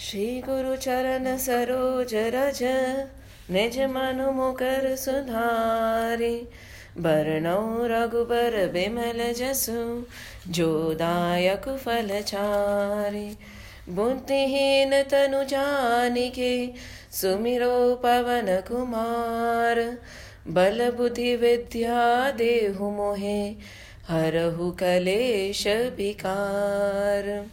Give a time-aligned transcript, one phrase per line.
[0.00, 2.58] श्री गुरु चरण सरोज रज,
[3.50, 6.48] निज मनु मुकर सुधारी।
[6.98, 10.06] बरनौ रघुबर बिमल जसु,
[10.48, 13.36] जो दायक फल चारि।
[13.88, 16.72] बुद्धिहीन तनु जानिके,
[17.12, 19.98] सुमिरो पवन कुमार।
[20.48, 23.54] बल बुद्धि विद्या देहु मोहे,
[24.08, 27.50] हरहु कलेश विकार।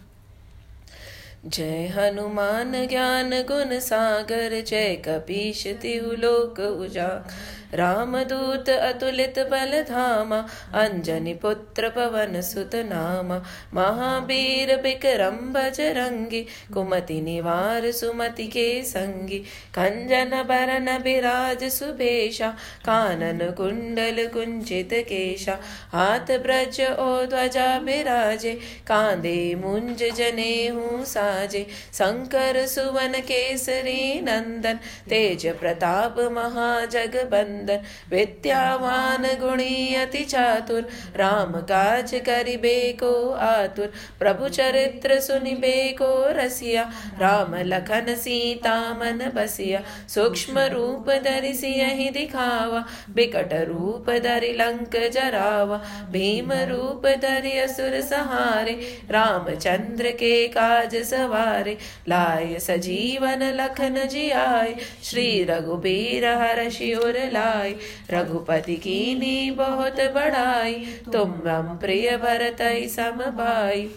[1.46, 10.38] जय हनुमान ज्ञान गुण सागर जय कपीश तिहु लोक उजागर रामदूत अतुलित बल धामा
[10.74, 13.38] अंजनी पुत्र पवन सुत नामा
[13.74, 16.42] महावीर विक्रम बजरंगी,
[16.74, 19.40] कुमति निवार सुमति के संगी,
[19.76, 22.50] कंजन बरन बिराज सुभेशा
[22.86, 25.58] कानन कुंडल कुंचित केशा,
[25.92, 28.54] हाथ ब्रज ओ ध्वजा बिराजे
[28.88, 39.96] कांदे मुंज जने हूँ साजे, शंकर सुवन केसरी नंदन, तेज प्रताप महाजगबंदन नंदन विद्यावान गुणी
[39.96, 46.84] अति चातुर। राम काज करिबे को आतुर। प्रभु चरित्र सुनिबे को रसिया।
[47.22, 52.84] राम लखन सीता मन बसिया। सूक्ष्म रूप धरि सियहि दिखावा।
[53.16, 55.78] बिकट रूप धरि लंक जरावा।
[56.12, 58.74] भीम रूप धरि असुर सहारे।
[59.12, 61.78] रामचंद्र के काज सवारे।
[62.10, 67.76] लाय सजीवन लखन जियाय श्री रघुबीर हर शिवर लाय लाय
[68.12, 68.76] रघुपति
[69.16, 70.74] नी बहुत बड़ाई
[71.14, 71.32] तुम
[71.78, 73.90] प्रिय भरत सम भाई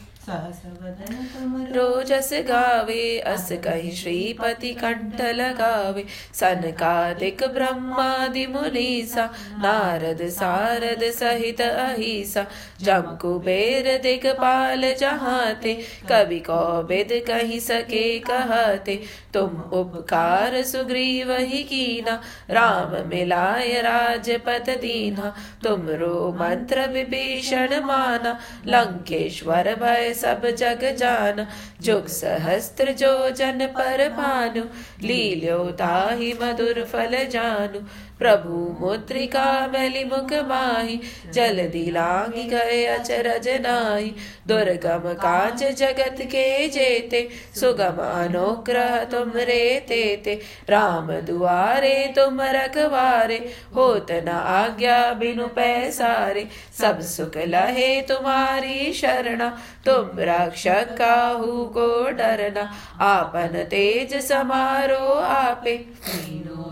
[1.77, 9.25] रोजस गावे अस कही श्रीपति कंठ लगावे सनकादिक ब्रह्मादि मुनीसा
[9.63, 12.45] नारद सारद सहित अहिसा
[12.83, 15.75] जम कुबेर दिगपाल जहाते
[16.09, 18.99] कवि कौबिद कही सके कहते
[19.35, 25.33] तुम उपकार सुग्रीव ही कीना राम मिलाय राजपत दीना
[25.65, 31.47] तुम रो मंत्र विभीषण माना लंकेश्वर भय सब जग जान।
[31.81, 34.65] जुग सहस्त्र जो जन पर भानु
[35.03, 37.81] लील्यो ताहि मधुर फल जानू।
[38.19, 41.01] प्रभु मुद्रिका मैली मुख माही
[41.33, 44.15] जल दिलांगी गए अचरज नाई
[44.49, 47.29] दुर्गम काज जगत के जेते,
[47.61, 50.41] सुगम अनुग्रह तुम रे तेते
[50.71, 56.47] राम दुआरे तुम रखवारे, होत न आज्ञा बिनु पैसारे।
[56.81, 59.49] सब सुख लहे तुम्हारी शरणा,
[59.85, 65.77] तुम रक्षक काहू को डरना। आपन तेज समारो आपे।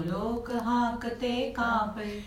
[0.04, 1.33] लोक हाकते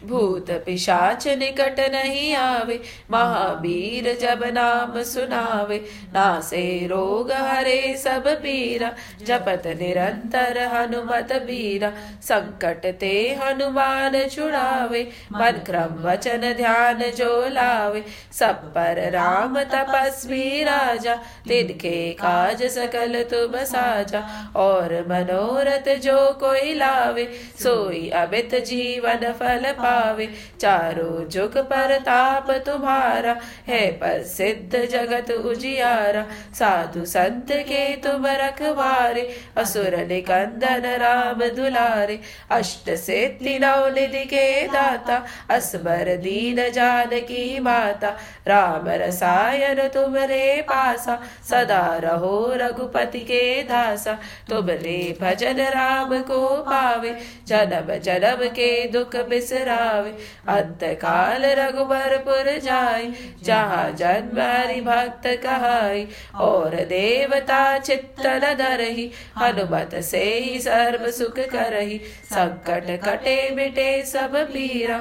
[0.07, 2.79] भूत पिशाच निकट नहीं आवे,
[3.11, 5.77] महावीर जब नाम सुनावे
[6.13, 8.91] नासे रोग हरे सब पीरा,
[9.21, 11.91] जपत निरंतर हनुमत बीरा,
[12.23, 15.03] संकट ते हनुमान छुड़ावे
[15.33, 21.15] मन क्रम वचन ध्यान जो लावे, सब पर राम तपस्वी राजा
[21.47, 24.21] तिनके काज सकल तुम साजा,
[24.55, 27.25] और मनोरथ जो कोई लावे,
[27.63, 28.55] सोई अमित
[28.97, 30.29] जीवन फल पावे।
[30.61, 33.37] चारों जुग पर ताप तुम्हारा,
[33.67, 42.19] है पर सिद्ध जगत उजियारा। साधु संत के तुम रखवारे, असुर निकंदन राम दुलारे।
[42.51, 48.09] अष्ट सिद्धि नौ निधि के दाता असबर दीन जान की माता।
[48.47, 51.19] राम रसायन तुमरे पासा,
[51.49, 54.19] सदा रहो रघुपति के दासा।
[54.49, 60.11] तुमरे भजन राम को पावे, जन्म जन्म के दुख बिसरावे
[60.49, 63.11] अंत काल रघुबरपुर जाय,
[63.43, 66.07] जहाँ जन्म हरि भक्त कहाई
[66.41, 74.35] और देवता चित्त न धरही, हनुमत से ही सर्व सुख करही। संकट कटे मिटे सब
[74.47, 74.95] पीरा।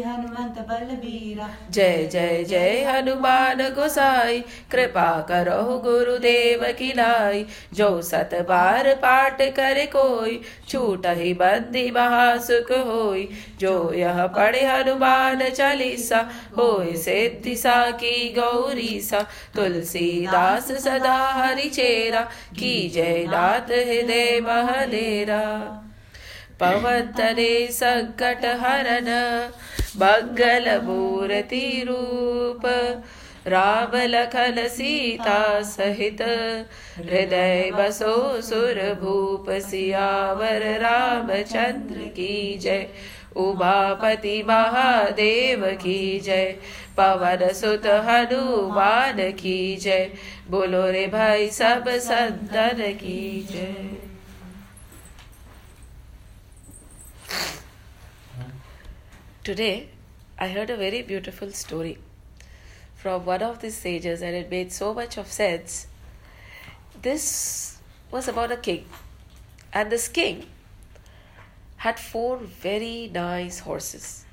[0.00, 4.40] हनुमंत बल बीरा जय जय जय हनुमान गोसाई,
[4.72, 11.90] कृपा करो गुरुदेव की लाई जो सत बार पाठ करे कोई, छूट ही बंदी
[12.50, 13.28] महासुख होई,
[13.60, 16.20] जो यह पढ़े हनुमान चालीसा
[16.58, 19.20] होय सिद्धि सा की गौरी सा
[19.56, 22.20] तुलसीदास सदा हरि चेरा,
[22.58, 25.40] की जय नाथ हृदय महदेरा।
[26.60, 29.08] पवन तरे संकट हरन
[29.96, 32.62] मंगल मूर्ति रूप
[33.46, 36.20] राम लखन सीता सहित
[36.96, 42.86] हृदय बसो सुर भूप सियावर रामचंद्र की जय।
[43.36, 46.52] उमापति महादेव की जय।
[46.96, 50.10] पवन सुत हनुमान की जय।
[50.50, 53.96] बोलो रे भाई सब संतन की जय।
[59.42, 59.88] Today,
[60.38, 61.96] I heard a very beautiful story.
[63.02, 65.86] From one of the sages, and it made so much of sense.
[67.00, 67.78] This
[68.10, 68.84] was about a king,
[69.72, 70.46] and this king
[71.78, 74.24] had four very nice horses.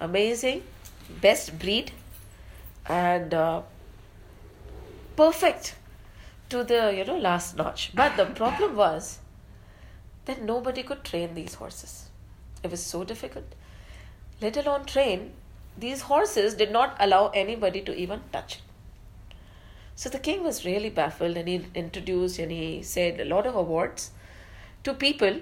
[0.00, 0.62] Amazing,
[1.20, 1.92] best breed,
[2.86, 3.62] and uh,
[5.16, 5.74] perfect
[6.48, 7.90] to the you know last notch.
[7.94, 9.18] But the problem was
[10.24, 12.08] that nobody could train these horses.
[12.62, 13.54] It was so difficult.
[14.40, 15.32] Let alone train,
[15.78, 18.62] these horses did not allow anybody to even touch it.
[19.94, 23.56] So the king was really baffled and he introduced and he said a lot of
[23.56, 24.10] awards
[24.84, 25.40] to people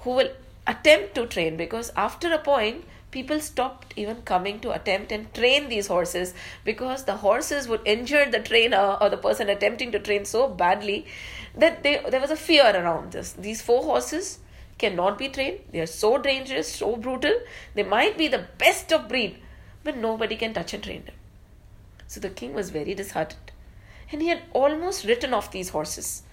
[0.00, 0.30] who will
[0.66, 5.68] attempt to train because after a point people stopped even coming to attempt and train
[5.68, 6.34] these horses
[6.64, 11.06] because the horses would injure the trainer or the person attempting to train so badly
[11.54, 13.32] that they, there was a fear around this.
[13.32, 14.38] These four horses
[14.78, 15.60] cannot be trained.
[15.72, 17.40] They are so dangerous, so brutal.
[17.74, 19.38] They might be the best of breed,
[19.83, 21.15] but nobody can touch and train them.
[22.07, 23.51] So the king was very disheartened.
[24.11, 26.23] And he had almost written off these horses.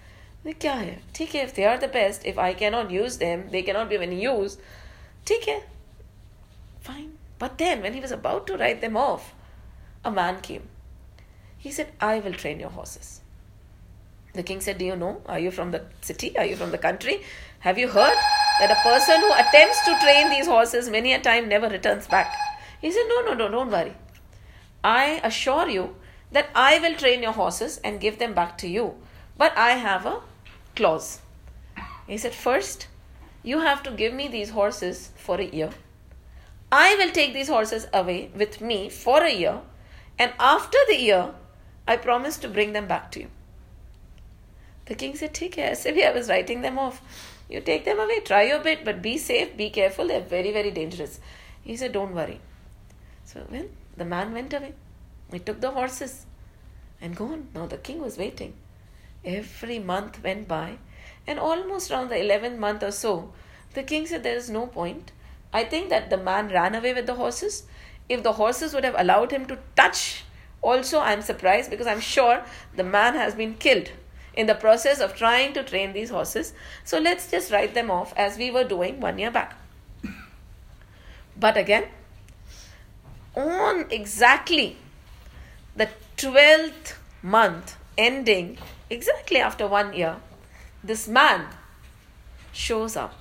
[0.45, 3.61] क्या है ठीक है if they are the best if I cannot use them they
[3.65, 4.57] cannot be of any use
[5.27, 5.61] ठीक है
[6.87, 7.11] fine
[7.43, 9.27] but then when he was about to write them off
[10.03, 10.63] a man came
[11.65, 13.11] he said I will train your horses
[14.33, 16.81] the king said do you know are you from the city are you from the
[16.87, 17.21] country
[17.67, 18.17] have you heard
[18.59, 22.35] that a person who attempts to train these horses many a time never returns back
[22.86, 23.94] He said no no no don't worry
[24.94, 25.84] I assure you
[26.38, 28.88] that I will train your horses and give them back to you
[29.38, 30.20] but I have a
[30.76, 31.20] clause.
[32.06, 32.86] He said, First,
[33.42, 35.70] you have to give me these horses for a year.
[36.70, 39.60] I will take these horses away with me for a year,
[40.18, 41.30] and after the year,
[41.86, 43.28] I promise to bring them back to you.
[44.86, 45.76] The king said, Take care.
[45.86, 47.02] I was writing them off.
[47.48, 50.70] You take them away, try your bit, but be safe, be careful, they're very, very
[50.70, 51.20] dangerous.
[51.62, 52.40] He said, Don't worry.
[53.26, 54.72] So when the man went away,
[55.32, 56.26] he took the horses
[57.00, 57.48] and gone.
[57.54, 58.54] Now the king was waiting.
[59.24, 60.78] Every month went by,
[61.26, 63.32] and almost around the 11th month or so,
[63.74, 65.10] the king said, There is no point.
[65.52, 67.64] I think that the man ran away with the horses.
[68.08, 70.22] If the horses would have allowed him to touch,
[70.62, 72.44] also I'm surprised because I'm sure
[72.76, 73.90] the man has been killed
[74.34, 76.52] in the process of trying to train these horses.
[76.84, 79.56] So let's just write them off as we were doing one year back.
[81.38, 81.86] But again,
[83.36, 84.76] on exactly
[85.76, 90.16] the 12th month ending exactly after one year,
[90.82, 91.46] this man
[92.52, 93.14] shows up.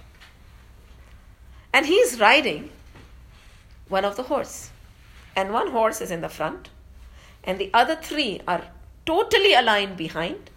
[1.73, 2.69] And he's riding
[3.89, 4.69] one of the horse.
[5.35, 6.69] And one horse is in the front,
[7.43, 8.63] and the other three are
[9.05, 10.49] totally aligned behind.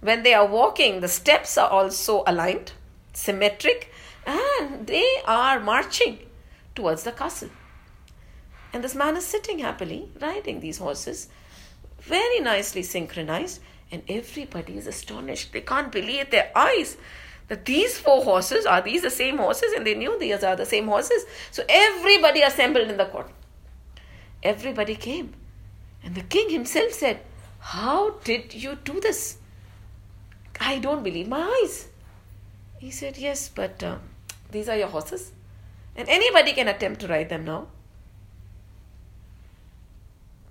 [0.00, 2.72] When they are walking, the steps are also aligned,
[3.12, 3.92] symmetric,
[4.26, 6.18] and they are marching
[6.74, 7.50] towards the castle.
[8.72, 11.28] And this man is sitting happily riding these horses,
[12.00, 13.60] very nicely synchronized,
[13.90, 15.52] and everybody is astonished.
[15.52, 16.96] They can't believe their eyes
[17.48, 20.66] that these four horses are these the same horses, and they knew these are the
[20.66, 21.24] same horses.
[21.50, 23.30] So everybody assembled in the court.
[24.42, 25.34] Everybody came.
[26.04, 27.20] And the king himself said,
[27.58, 29.38] How did you do this?
[30.60, 31.88] I don't believe my eyes.
[32.78, 33.96] He said, Yes, but uh,
[34.50, 35.32] these are your horses.
[35.96, 37.68] And anybody can attempt to ride them now.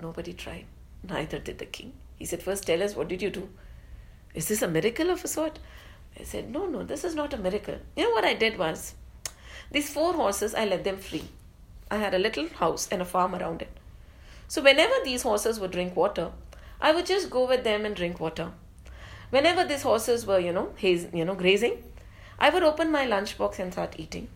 [0.02, 0.66] Nobody tried.
[1.04, 1.94] Neither did the king.
[2.18, 3.50] He said, First tell us, what did you do?
[4.34, 5.60] Is this a miracle of a sort?
[6.20, 7.78] I said, No, no, this is not a miracle.
[7.96, 8.94] You know what I did was,
[9.72, 11.26] these four horses, I let them free.
[11.90, 13.72] I had a little house and a farm around it.
[14.48, 16.32] So whenever these horses would drink water,
[16.80, 18.52] I would just go with them and drink water.
[19.30, 21.84] Whenever these horses were, you know, haze, you know, grazing,
[22.40, 24.30] I would open my lunchbox and start eating.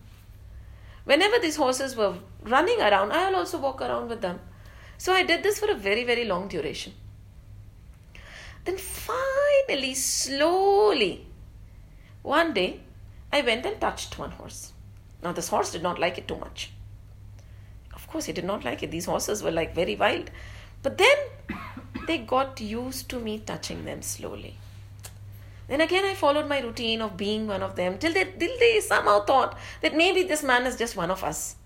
[1.04, 4.40] Whenever these horses were running around, I will also walk around with them.
[5.02, 6.92] So I did this for a very, very long duration.
[8.64, 11.26] Then finally, slowly,
[12.22, 12.82] one day,
[13.32, 14.72] I went and touched one horse.
[15.20, 16.70] Now, this horse did not like it too much.
[17.92, 18.92] Of course, he did not like it.
[18.92, 20.30] These horses were like very wild.
[20.84, 21.16] But then
[22.06, 24.54] they got used to me touching them slowly.
[25.66, 28.78] Then again, I followed my routine of being one of them till they, till they
[28.78, 31.56] somehow thought that maybe this man is just one of us.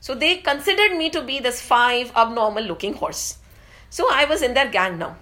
[0.00, 3.38] So they considered me to be this five abnormal looking horse.
[3.90, 5.16] So I was in their gang now.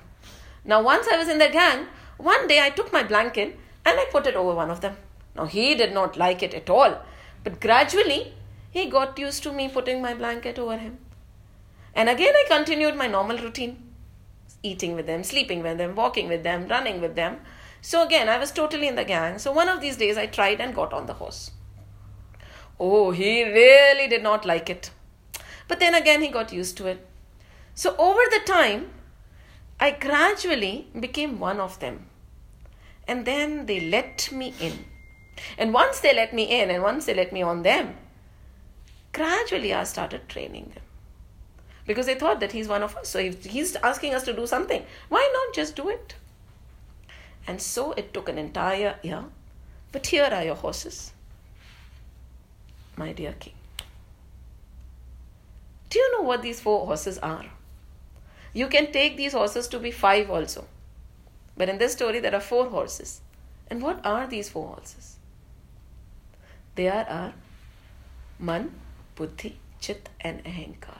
[0.65, 4.07] Now, once I was in the gang, one day I took my blanket and I
[4.11, 4.97] put it over one of them.
[5.37, 6.99] Now, he did not like it at all,
[7.43, 8.35] but gradually
[8.71, 10.99] he got used to me putting my blanket over him.
[11.95, 13.85] And again, I continued my normal routine
[14.65, 17.41] eating with them, sleeping with them, walking with them, running with them.
[17.83, 19.39] So again, I was totally in the gang.
[19.39, 21.51] So one of these days, I tried and got on the horse.
[22.79, 24.91] Oh, he really did not like it.
[25.69, 27.07] But then again, he got used to it.
[27.75, 28.91] So over the time,
[29.81, 32.07] I gradually became one of them.
[33.07, 34.85] And then they let me in.
[35.59, 37.97] And once they let me in and once they let me on them,
[39.13, 40.83] gradually I started training them.
[41.87, 43.09] Because they thought that he's one of us.
[43.09, 46.15] So if he's asking us to do something, why not just do it?
[47.47, 49.25] And so it took an entire year.
[49.93, 51.13] But here are your horses,
[52.97, 53.55] my dear king.
[55.91, 57.45] Do you know what these four horses are?
[58.53, 60.67] You can take these horses to be five also.
[61.57, 63.21] But in this story, there are four horses.
[63.69, 65.17] And what are these four horses?
[66.75, 67.33] They are our
[68.39, 68.73] Man,
[69.15, 70.99] Buddhi, Chit, and Ahankar.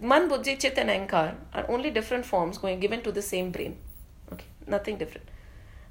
[0.00, 3.76] Man, Buddhi, Chit, and Ahankar are only different forms going given to the same brain.
[4.32, 5.28] Okay, nothing different.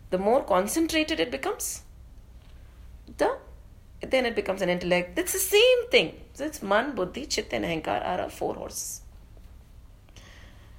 [0.10, 1.84] The more concentrated it becomes,
[3.18, 3.38] the
[4.10, 5.17] then it becomes an intellect.
[5.17, 6.20] It's the same thing.
[6.34, 9.01] So it's Man, Buddhi, Chit, and Ahankar are our four horses.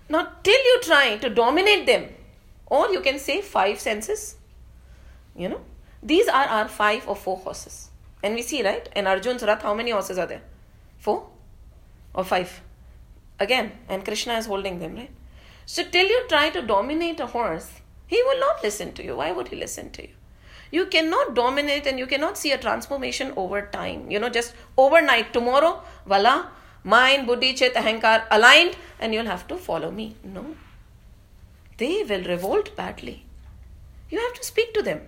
[0.09, 2.09] Now, till you try to dominate them,
[2.67, 4.37] or you can say five senses,
[5.37, 5.61] you know,
[6.03, 7.91] these are our five or four horses.
[8.23, 10.43] And we see, right, in Arjun's Rath, how many horses are there?
[10.99, 11.29] Four
[12.15, 12.61] or five?
[13.39, 15.11] Again, and Krishna is holding them, right?
[15.65, 17.71] So, till you try to dominate a horse,
[18.07, 19.17] he will not listen to you.
[19.17, 20.15] Why would he listen to you?
[20.73, 24.11] You cannot dominate and you cannot see a transformation over time.
[24.11, 26.47] You know, just overnight, tomorrow, voila,
[26.83, 30.17] mind, buddhi, chit, ahankar aligned, and you'll have to follow me.
[30.25, 30.57] No.
[31.77, 33.27] They will revolt badly.
[34.11, 35.03] You have to speak to them.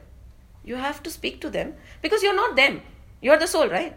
[0.64, 2.82] You have to speak to them because you're not them.
[3.20, 3.96] You're the soul, right?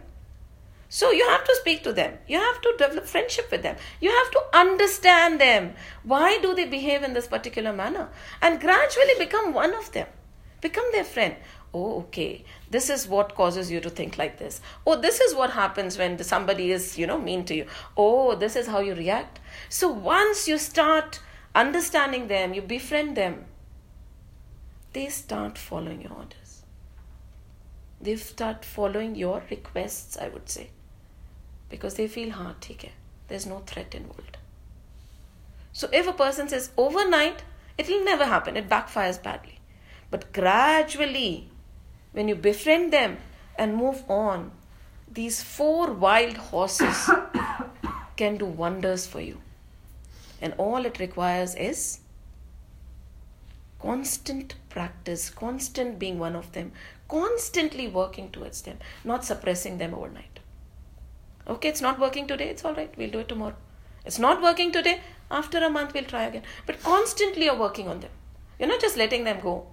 [0.89, 2.17] So you have to speak to them.
[2.27, 3.75] You have to develop friendship with them.
[3.99, 5.73] You have to understand them.
[6.03, 8.07] Why do they behave in this particular manner?
[8.41, 10.07] And gradually become one of them.
[10.61, 11.35] Become their friend
[11.77, 14.61] oh okay this is what causes you to think like this.
[14.85, 17.65] Oh this is what happens when somebody is you know mean to you.
[17.95, 19.39] Oh this is how you react.
[19.69, 21.19] So once you start
[21.55, 23.45] understanding them you befriend them
[24.93, 26.63] they start following your orders.
[28.01, 30.69] They start following your requests i would say.
[31.69, 32.91] Because they feel ha okay.
[33.27, 34.37] there's no threat involved.
[35.73, 37.43] So if a person says overnight
[37.77, 38.57] it will never happen.
[38.57, 39.59] It backfires badly.
[40.09, 41.49] But gradually
[42.17, 43.17] when you befriend them
[43.57, 44.51] and move on
[45.19, 47.09] these four wild horses
[48.21, 49.37] can do wonders for you
[50.41, 51.83] and all it requires is
[53.85, 56.71] constant practice constant being one of them
[57.19, 58.77] constantly working towards them
[59.13, 60.37] not suppressing them overnight
[61.49, 63.55] Okay, it's not working today, it's all right, we'll do it tomorrow.
[64.05, 64.99] It's not working today,
[65.31, 66.43] after a month we'll try again.
[66.65, 68.11] But constantly you're working on them.
[68.59, 69.67] You're not just letting them go.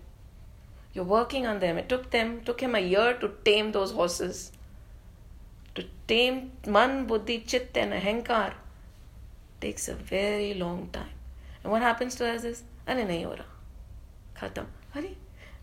[0.94, 1.78] You're working on them.
[1.78, 4.52] It took them, took him a year to tame those horses.
[5.74, 8.54] To tame man, buddhi, chit, and ahankar
[9.60, 11.14] takes a very long time.
[11.62, 13.36] And what happens to us is, Are nahi ho
[14.36, 14.66] Khatam.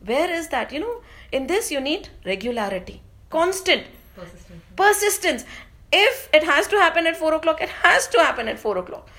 [0.04, 0.74] Where is that?
[0.74, 3.84] You know, in this you need regularity, constant,
[4.16, 4.64] persistence.
[4.76, 5.46] persistence
[5.92, 9.10] if it has to happen at 4 o'clock, it has to happen at 4 o'clock.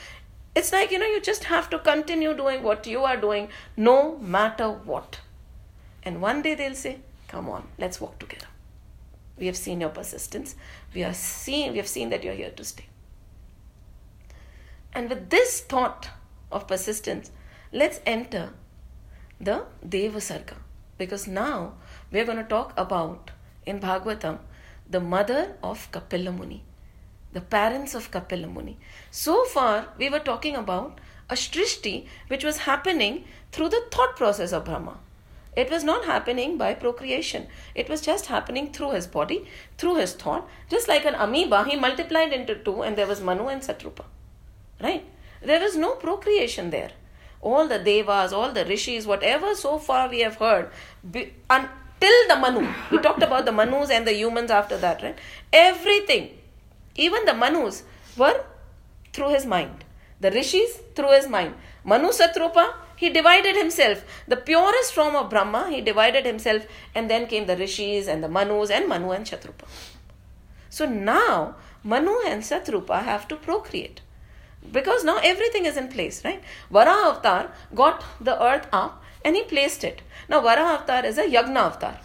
[0.54, 4.18] It's like, you know, you just have to continue doing what you are doing no
[4.18, 5.18] matter what.
[6.02, 8.46] And one day they'll say, Come on, let's walk together.
[9.38, 10.54] We have seen your persistence.
[10.94, 12.86] We are seen, we have seen that you're here to stay.
[14.92, 16.10] And with this thought
[16.50, 17.30] of persistence,
[17.72, 18.50] let's enter
[19.40, 20.56] the Deva Sarga.
[20.98, 21.74] Because now
[22.10, 23.30] we are going to talk about
[23.64, 24.38] in Bhagavatam
[24.88, 26.62] the mother of Kapila Muni,
[27.32, 28.78] the parents of Kapila Muni.
[29.10, 34.52] So far, we were talking about a Srishti which was happening through the thought process
[34.52, 34.98] of Brahma.
[35.54, 37.46] It was not happening by procreation.
[37.74, 40.48] It was just happening through his body, through his thought.
[40.70, 44.04] Just like an amoeba, he multiplied into two, and there was Manu and Satrupa.
[44.80, 45.04] Right?
[45.42, 46.90] There was no procreation there.
[47.42, 50.70] All the devas, all the rishis, whatever so far we have heard,
[51.10, 51.68] be, un,
[52.00, 52.66] till the Manu.
[52.90, 55.18] We talked about the Manus and the humans after that, right?
[55.52, 56.38] Everything,
[56.94, 57.82] even the Manus,
[58.16, 58.44] were
[59.12, 59.84] through his mind.
[60.20, 61.54] The Rishis, through his mind.
[61.84, 64.04] Manu Satrupa, he divided himself.
[64.28, 68.28] The purest form of Brahma, he divided himself, and then came the Rishis and the
[68.28, 69.66] Manus and Manu and Shatrupa.
[70.70, 74.00] So now, Manu and Satrupa have to procreate.
[74.70, 76.42] Because now everything is in place, right?
[76.70, 80.02] Varaha Avatar got the earth up and he placed it.
[80.28, 81.98] Now, Varaha Avatar is a Yagna Avatar.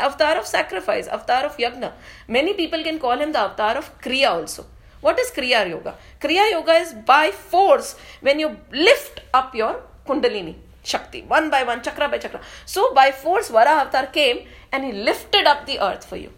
[0.00, 1.92] Avatar of sacrifice, avatar of yagna.
[2.26, 4.64] Many people can call him the avatar of Kriya also.
[5.02, 5.96] What is Kriya Yoga?
[6.20, 10.54] Kriya Yoga is by force when you lift up your Kundalini
[10.84, 12.40] Shakti, one by one, chakra by chakra.
[12.66, 16.32] So by force, Varaha Avatar came and he lifted up the earth for you.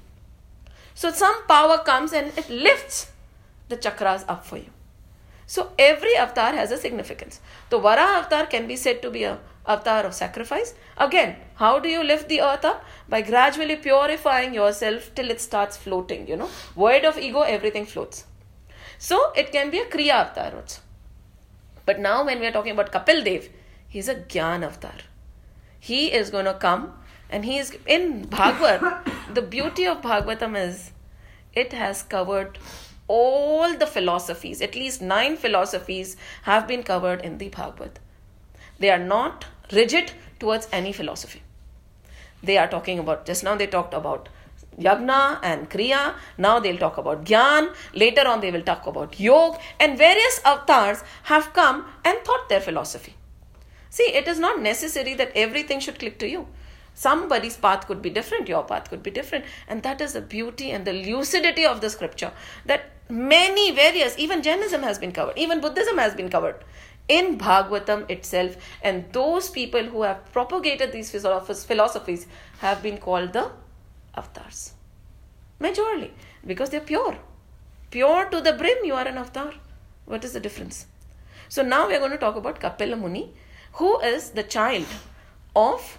[0.94, 3.10] So some power comes and it lifts
[3.68, 4.70] the chakras up for you.
[5.46, 7.40] So every avatar has a significance.
[7.68, 10.74] The Varaha avatar can be said to be a avatar of sacrifice.
[10.96, 12.84] Again, how do you lift the earth up?
[13.08, 16.48] By gradually purifying yourself till it starts floating, you know.
[16.74, 18.24] Void of ego, everything floats.
[18.98, 20.80] So it can be a Kriya avatar also.
[21.86, 23.48] But now when we are talking about Kapil Dev,
[23.88, 24.94] he's a Gyan avatar.
[25.78, 26.92] He is going to come
[27.30, 29.10] and he is in Bhagavad.
[29.32, 30.92] the beauty of Bhagavatam is
[31.52, 32.58] it has covered
[33.06, 37.98] all the philosophies, at least nine philosophies have been covered in the Bhagavad.
[38.78, 41.42] They are not rigid towards any philosophy.
[42.42, 44.28] They are talking about, just now they talked about
[44.78, 46.14] Yagna and Kriya.
[46.38, 47.74] Now they'll talk about Gyan.
[47.94, 49.58] Later on, they will talk about Yoga.
[49.80, 53.14] And various avatars have come and taught their philosophy.
[53.90, 56.48] See, it is not necessary that everything should click to you.
[56.94, 59.44] Somebody's path could be different, your path could be different.
[59.68, 62.32] And that is the beauty and the lucidity of the scripture.
[62.66, 66.64] That many various, even Jainism has been covered, even Buddhism has been covered
[67.08, 68.56] in Bhagavatam itself.
[68.82, 72.26] And those people who have propagated these philosophies
[72.58, 73.50] have been called the
[74.16, 74.74] avatars.
[75.60, 76.10] Majorly,
[76.46, 77.16] because they're pure.
[77.90, 79.52] Pure to the brim, you are an avatar.
[80.06, 80.86] What is the difference?
[81.48, 83.32] So now we are going to talk about Kapila Muni,
[83.74, 84.86] who is the child
[85.54, 85.98] of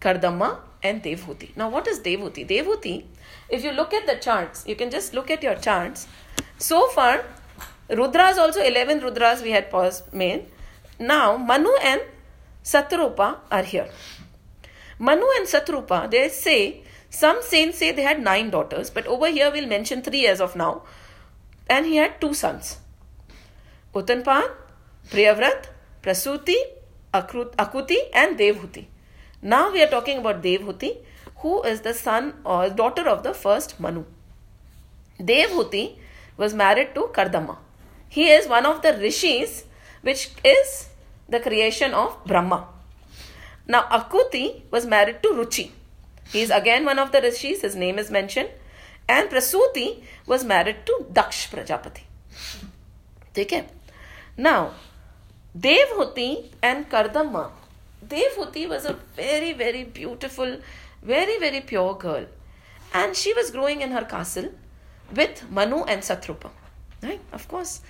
[0.00, 1.56] Kardama and Devhuti.
[1.56, 2.46] Now, what is Devhuti?
[2.46, 3.04] Devhuti,
[3.48, 6.06] if you look at the charts, you can just look at your charts.
[6.58, 7.24] So far,
[7.88, 10.46] Rudras also 11 Rudras we had paused made.
[10.98, 12.00] Now Manu and
[12.64, 13.88] Satrupa are here.
[14.98, 16.81] Manu and Satrupa, they say,
[17.12, 20.56] some saints say they had nine daughters, but over here we'll mention three as of
[20.56, 20.82] now.
[21.68, 22.78] And he had two sons.
[23.94, 24.50] Uttanpad,
[25.10, 25.66] Priyavrat,
[26.02, 26.56] Prasuti,
[27.12, 28.86] Akuti and Devhuti.
[29.42, 30.96] Now we are talking about Devhuti,
[31.36, 34.04] who is the son or daughter of the first Manu.
[35.20, 35.98] Devhuti
[36.38, 37.58] was married to Kardama.
[38.08, 39.64] He is one of the rishis,
[40.00, 40.88] which is
[41.28, 42.68] the creation of Brahma.
[43.66, 45.72] Now, Akuti was married to Ruchi.
[46.32, 48.48] He is again one of the rishis, his name is mentioned.
[49.08, 52.02] And Prasuti was married to Daksh Prajapati.
[53.36, 53.64] Okay.
[54.36, 54.72] Now,
[55.58, 57.50] Devhuti and Kardama.
[58.06, 60.58] Devhuti was a very, very beautiful,
[61.02, 62.26] very, very pure girl.
[62.94, 64.50] And she was growing in her castle
[65.14, 66.50] with Manu and Satrupa.
[67.02, 67.20] Right?
[67.32, 67.80] Of course,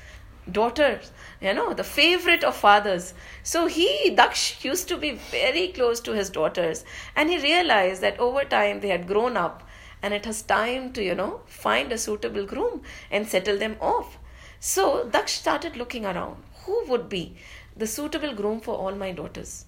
[0.50, 3.14] daughters, you know, the favorite of fathers.
[3.42, 6.84] So he, Daksh, used to be very close to his daughters.
[7.14, 9.62] And he realized that over time they had grown up
[10.02, 14.18] and it has time to, you know, find a suitable groom and settle them off.
[14.58, 16.36] So Daksh started looking around.
[16.64, 17.36] Who would be
[17.76, 19.66] the suitable groom for all my daughters?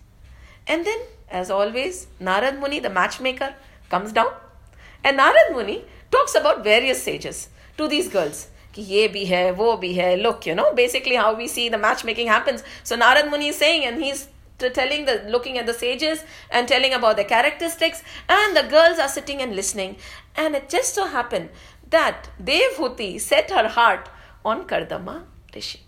[0.67, 3.55] And then, as always, Narad Muni, the matchmaker,
[3.91, 4.33] comes down.
[5.03, 9.76] And Narad Muni talks about various sages to these girls कि ये भी है वो
[9.78, 13.48] भी है look you know basically how we see the matchmaking happens so Narad Muni
[13.48, 14.28] is saying and he's
[14.58, 19.08] telling the looking at the sages and telling about the characteristics and the girls are
[19.08, 19.96] sitting and listening
[20.36, 21.50] and it just so happened
[21.90, 24.10] that Devhuti set her heart
[24.46, 25.24] on Kardama
[25.56, 25.82] Rishi.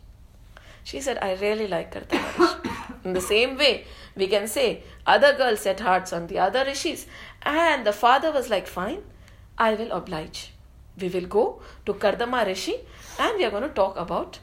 [0.83, 2.71] She said, I really like Kardama Rishi.
[3.03, 7.07] In the same way, we can say other girls set hearts on the other rishis.
[7.43, 9.03] And the father was like, Fine,
[9.57, 10.51] I will oblige
[11.00, 12.76] we will go to Kardama Rishi
[13.18, 14.38] and we are going to talk about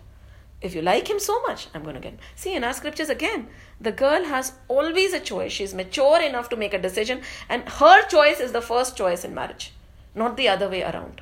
[0.63, 2.17] if you like him so much, I'm going to get.
[2.35, 3.49] See, in our scriptures again,
[3.81, 5.51] the girl has always a choice.
[5.51, 9.35] She's mature enough to make a decision, and her choice is the first choice in
[9.35, 9.73] marriage,
[10.15, 11.19] not the other way around.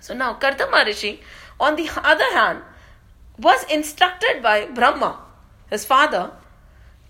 [0.00, 1.22] So now, Kardama Rishi,
[1.58, 2.62] on the other hand,
[3.38, 5.18] was instructed by Brahma,
[5.70, 6.32] his father,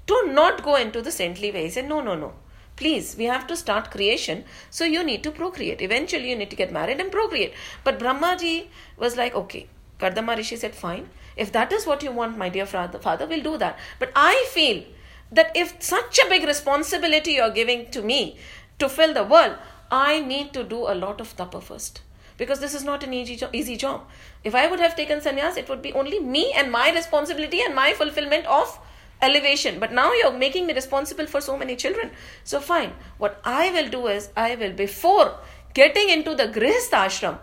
[0.07, 1.65] to not go into the saintly way.
[1.65, 2.35] He said, No, no, no.
[2.77, 4.45] Please, we have to start creation.
[4.71, 5.81] So you need to procreate.
[5.81, 7.55] Eventually, you need to get married and procreate.
[7.85, 8.67] But Brahmaji
[8.99, 9.67] was like, okay.
[9.99, 11.09] Kardama Rishi said, fine.
[11.37, 13.79] If that is what you want, my dear father, we'll do that.
[13.99, 14.85] But I feel
[15.33, 18.37] that if such a big responsibility you're giving to me
[18.79, 19.57] to fill the world,
[19.91, 22.03] I need to do a lot of tapa first.
[22.37, 24.07] Because this is not an easy, jo- easy job.
[24.45, 27.75] If I would have taken sannyas, it would be only me and my responsibility and
[27.75, 28.79] my fulfillment of
[29.23, 29.79] elevation.
[29.81, 32.11] But now you're making me responsible for so many children.
[32.45, 32.93] So fine.
[33.19, 35.39] What i will do is i will before
[35.75, 37.39] getting into the grihastha ashram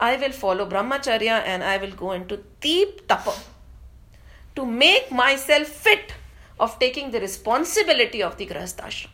[0.00, 3.34] i will follow brahmacharya and i will go into deep tapa
[4.56, 6.14] to make myself fit
[6.58, 9.10] of taking the responsibility of the grihastha ashram.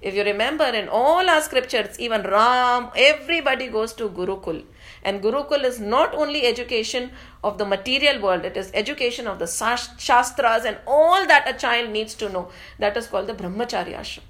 [0.00, 4.64] If you remember in all our scriptures, even Ram, everybody goes to Gurukul.
[5.02, 7.10] And Gurukul is not only education
[7.42, 11.90] of the material world, it is education of the Shastras and all that a child
[11.90, 12.50] needs to know.
[12.78, 14.24] That is called the Brahmacharya ashram.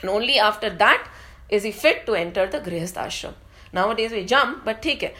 [0.00, 1.08] And only after that
[1.48, 3.34] is he fit to enter the Grihastha ashram.
[3.72, 5.14] Nowadays we jump, but take it.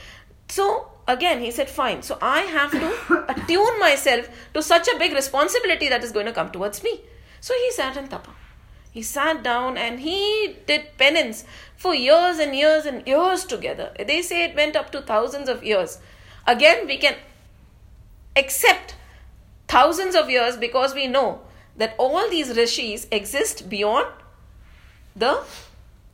[0.49, 2.03] So again, he said, fine.
[2.03, 6.33] So I have to attune myself to such a big responsibility that is going to
[6.33, 7.01] come towards me.
[7.41, 8.31] So he sat in tapa.
[8.93, 11.45] He sat down and he did penance
[11.77, 13.93] for years and years and years together.
[13.99, 15.99] They say it went up to thousands of years.
[16.47, 17.15] Again, we can
[18.37, 18.97] accept
[19.69, 21.41] thousands of years because we know
[21.77, 24.09] that all these rishis exist beyond
[25.15, 25.43] the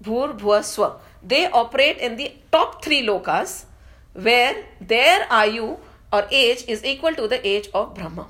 [0.03, 3.65] Bhur They operate in the top three lokas
[4.13, 5.79] where their ayu
[6.13, 8.27] or age is equal to the age of Brahma.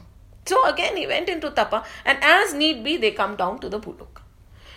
[0.47, 3.81] So again, he went into tapa, and as need be, they come down to the
[3.81, 4.16] Bhuloka.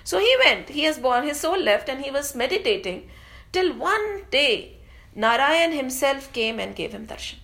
[0.09, 3.11] So he went, he has borne his soul left, and he was meditating
[3.51, 4.77] till one day
[5.13, 7.35] Narayan himself came and gave him darshan.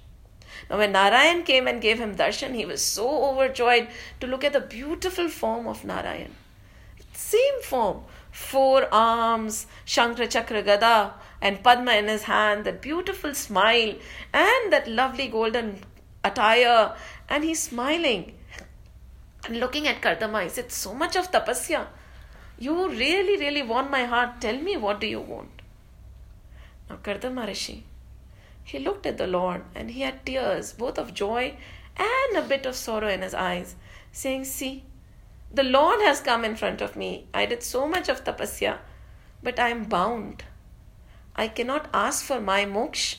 [0.67, 4.53] Now, when Narayan came and gave him darshan, he was so overjoyed to look at
[4.53, 6.33] the beautiful form of Narayan.
[7.13, 7.99] Same form,
[8.31, 13.93] four arms, Shankha Chakra Gada, and Padma in his hand, that beautiful smile,
[14.33, 15.81] and that lovely golden
[16.23, 16.95] attire,
[17.29, 18.33] and he's smiling
[19.45, 20.41] and looking at Kardama.
[20.41, 21.85] He said, So much of tapasya.
[22.57, 24.39] You really, really want my heart.
[24.39, 25.61] Tell me, what do you want?
[26.89, 27.83] Now, Kardama Rishi,
[28.63, 31.55] he looked at the Lord and he had tears, both of joy
[31.97, 33.75] and a bit of sorrow in his eyes,
[34.11, 34.83] saying, See,
[35.51, 37.27] the Lord has come in front of me.
[37.33, 38.77] I did so much of tapasya,
[39.43, 40.43] but I am bound.
[41.35, 43.17] I cannot ask for my moksha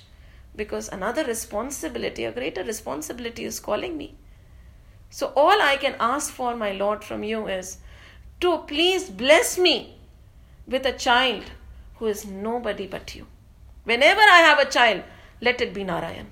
[0.54, 4.16] because another responsibility, a greater responsibility is calling me.
[5.10, 7.78] So, all I can ask for, my Lord, from you is
[8.40, 9.96] to please bless me
[10.66, 11.44] with a child
[11.96, 13.26] who is nobody but you.
[13.84, 15.02] Whenever I have a child,
[15.40, 16.26] let it be Narayan.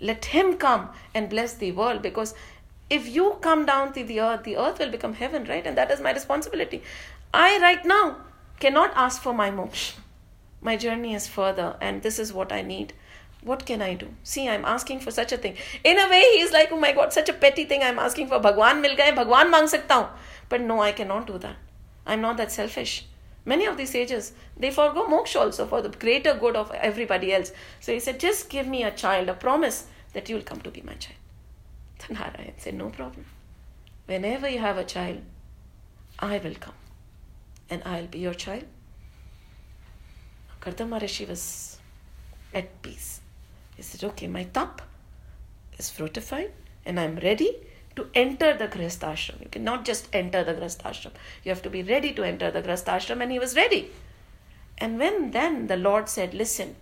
[0.00, 2.34] Let him come and bless the world because
[2.88, 5.66] if you come down to the earth, the earth will become heaven, right?
[5.66, 6.82] And that is my responsibility.
[7.34, 8.18] I, right now,
[8.60, 9.94] cannot ask for my moksha.
[10.60, 12.92] My journey is further, and this is what I need.
[13.42, 14.08] What can I do?
[14.22, 15.56] See, I'm asking for such a thing.
[15.84, 18.40] In a way, he's like, oh my god, such a petty thing I'm asking for.
[18.40, 20.08] Bhagwan mil gaye, Bhagwan mang sakta.
[20.48, 21.56] But no, I cannot do that.
[22.06, 23.06] I'm not that selfish.
[23.44, 27.52] Many of these sages, they forego moksha also for the greater good of everybody else.
[27.80, 30.70] So he said, just give me a child, a promise that you will come to
[30.70, 31.16] be my child.
[32.08, 33.24] Then Narayan said, no problem.
[34.06, 35.22] Whenever you have a child,
[36.18, 36.74] I will come
[37.70, 38.64] and I'll be your child
[40.60, 41.78] Kardama Rishi was
[42.52, 43.20] at peace.
[43.78, 44.82] He said, Okay, my tap
[45.78, 46.50] is fruitified
[46.84, 47.56] and I'm ready
[47.94, 51.12] to enter the Grihastha You cannot just enter the Grihastha
[51.44, 53.92] You have to be ready to enter the Grihastha and he was ready.
[54.78, 56.74] And when then the Lord said, Listen,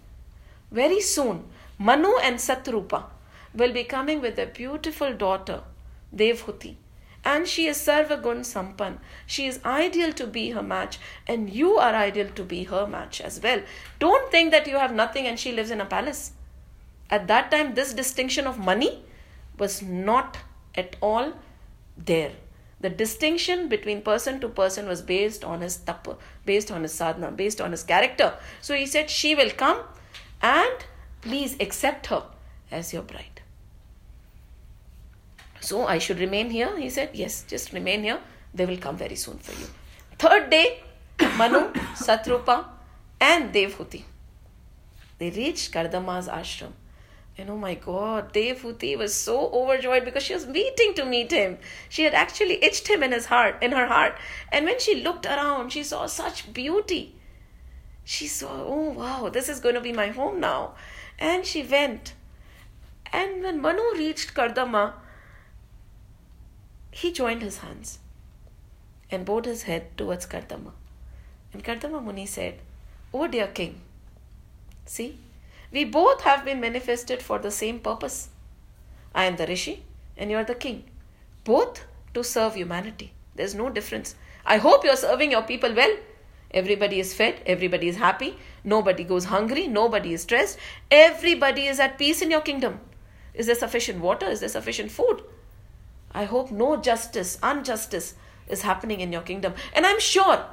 [0.72, 1.44] very soon
[1.78, 3.04] Manu and Satrupa
[3.54, 5.64] will be coming with a beautiful daughter,
[6.14, 6.76] Devhuti
[7.26, 9.00] and she is Sarvagun Sampan.
[9.26, 13.20] She is ideal to be her match, and you are ideal to be her match
[13.20, 13.60] as well.
[13.98, 16.30] Don't think that you have nothing and she lives in a palace.
[17.10, 19.04] At that time, this distinction of money
[19.58, 20.38] was not
[20.74, 21.32] at all
[21.96, 22.32] there.
[22.80, 27.30] The distinction between person to person was based on his tapa, based on his sadhana,
[27.30, 28.34] based on his character.
[28.60, 29.80] So he said, She will come
[30.42, 30.84] and
[31.22, 32.24] please accept her
[32.70, 33.40] as your bride.
[35.60, 36.76] So I should remain here?
[36.76, 38.20] He said, Yes, just remain here.
[38.52, 39.66] They will come very soon for you.
[40.18, 40.80] Third day,
[41.36, 42.66] Manu, Satrupa,
[43.20, 44.02] and Devhuti.
[45.18, 46.72] They reached Kardama's ashram.
[47.38, 51.58] And oh my god, Devhuti was so overjoyed because she was waiting to meet him.
[51.88, 54.16] She had actually itched him in his heart, in her heart.
[54.50, 57.14] And when she looked around, she saw such beauty.
[58.04, 60.74] She saw, oh wow, this is going to be my home now.
[61.18, 62.14] And she went.
[63.12, 64.94] And when Manu reached Kardama,
[66.90, 67.98] he joined his hands
[69.10, 70.72] and bowed his head towards Kardama.
[71.52, 72.60] And Kardama Muni said,
[73.12, 73.80] Oh dear king,
[74.84, 75.18] see,
[75.76, 78.30] we both have been manifested for the same purpose.
[79.14, 79.82] I am the Rishi
[80.16, 80.84] and you are the king,
[81.44, 81.84] both
[82.14, 83.12] to serve humanity.
[83.34, 84.14] There's no difference.
[84.46, 85.94] I hope you're serving your people well.
[86.50, 90.58] Everybody is fed, everybody is happy, nobody goes hungry, nobody is stressed,
[90.90, 92.80] everybody is at peace in your kingdom.
[93.34, 94.26] Is there sufficient water?
[94.26, 95.22] Is there sufficient food?
[96.14, 98.14] I hope no justice, injustice
[98.48, 99.52] is happening in your kingdom.
[99.74, 100.46] And I'm sure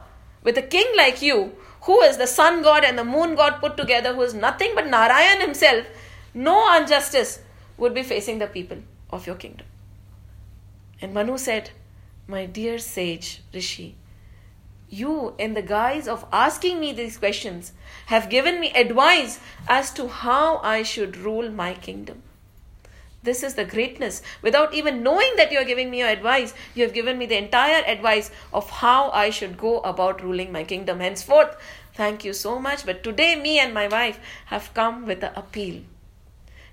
[0.44, 3.78] with a king like you, who is the sun god and the moon god put
[3.78, 5.86] together, who is nothing but Narayan himself,
[6.34, 7.40] no injustice
[7.78, 8.78] would be facing the people
[9.10, 9.68] of your kingdom.
[11.02, 11.72] And Manu said,
[12.28, 13.96] My dear sage, Rishi,
[14.90, 17.74] you, in the guise of asking me these questions,
[18.08, 22.23] have given me advice as to how I should rule my kingdom.
[23.24, 24.22] This is the greatness.
[24.42, 27.38] Without even knowing that you are giving me your advice, you have given me the
[27.38, 31.00] entire advice of how I should go about ruling my kingdom.
[31.00, 31.56] Henceforth,
[31.94, 32.86] thank you so much.
[32.86, 35.84] But today, me and my wife have come with an appeal.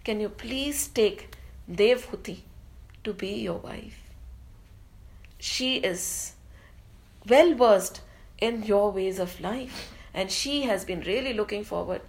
[0.03, 1.37] Can you please take
[1.71, 2.41] Devhuti
[3.05, 4.11] to be your wife?
[5.39, 6.33] She is
[7.29, 8.01] well versed
[8.39, 12.01] in your ways of life and she has been really looking forward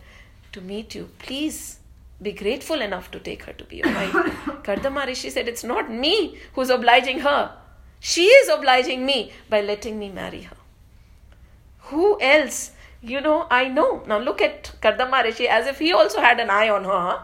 [0.54, 1.10] to meet you.
[1.20, 1.78] Please
[2.22, 4.12] be grateful enough to take her to be your wife.
[4.64, 7.56] Kardama Rishi said, It's not me who's obliging her.
[8.00, 10.58] She is obliging me by letting me marry her.
[11.90, 12.72] Who else?
[13.02, 14.04] You know, I know.
[14.06, 17.24] Now look at Kardama Rishi as if he also had an eye on her.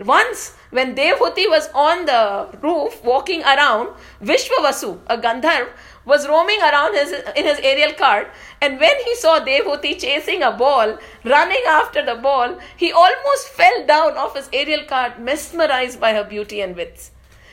[0.00, 5.68] Once, when Devhuti was on the roof walking around, Vishwavasu, a Gandharv,
[6.04, 8.28] was roaming around his, in his aerial cart,
[8.60, 13.86] and when he saw Devhuti chasing a ball, running after the ball, he almost fell
[13.86, 17.10] down off his aerial cart, mesmerized by her beauty and wits.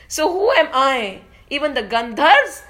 [0.08, 1.22] So, who am I?
[1.48, 2.62] Even the Gandharvs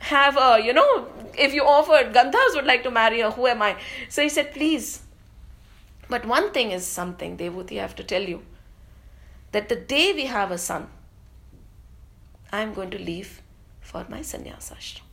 [0.00, 3.62] have a, you know, if you offered, Gandharvs would like to marry her, who am
[3.62, 3.76] I?
[4.08, 5.02] So he said, please.
[6.08, 8.42] But one thing is something, Devhuti, I have to tell you
[9.52, 10.88] that the day we have a son,
[12.50, 13.39] I am going to leave
[13.90, 15.06] for my sannyas ashram.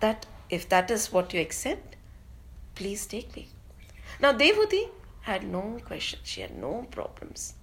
[0.00, 0.26] That
[0.58, 1.96] if that is what you accept,
[2.74, 3.48] please take me.
[4.20, 4.82] Now Devhuti
[5.22, 7.54] had no questions, she had no problems.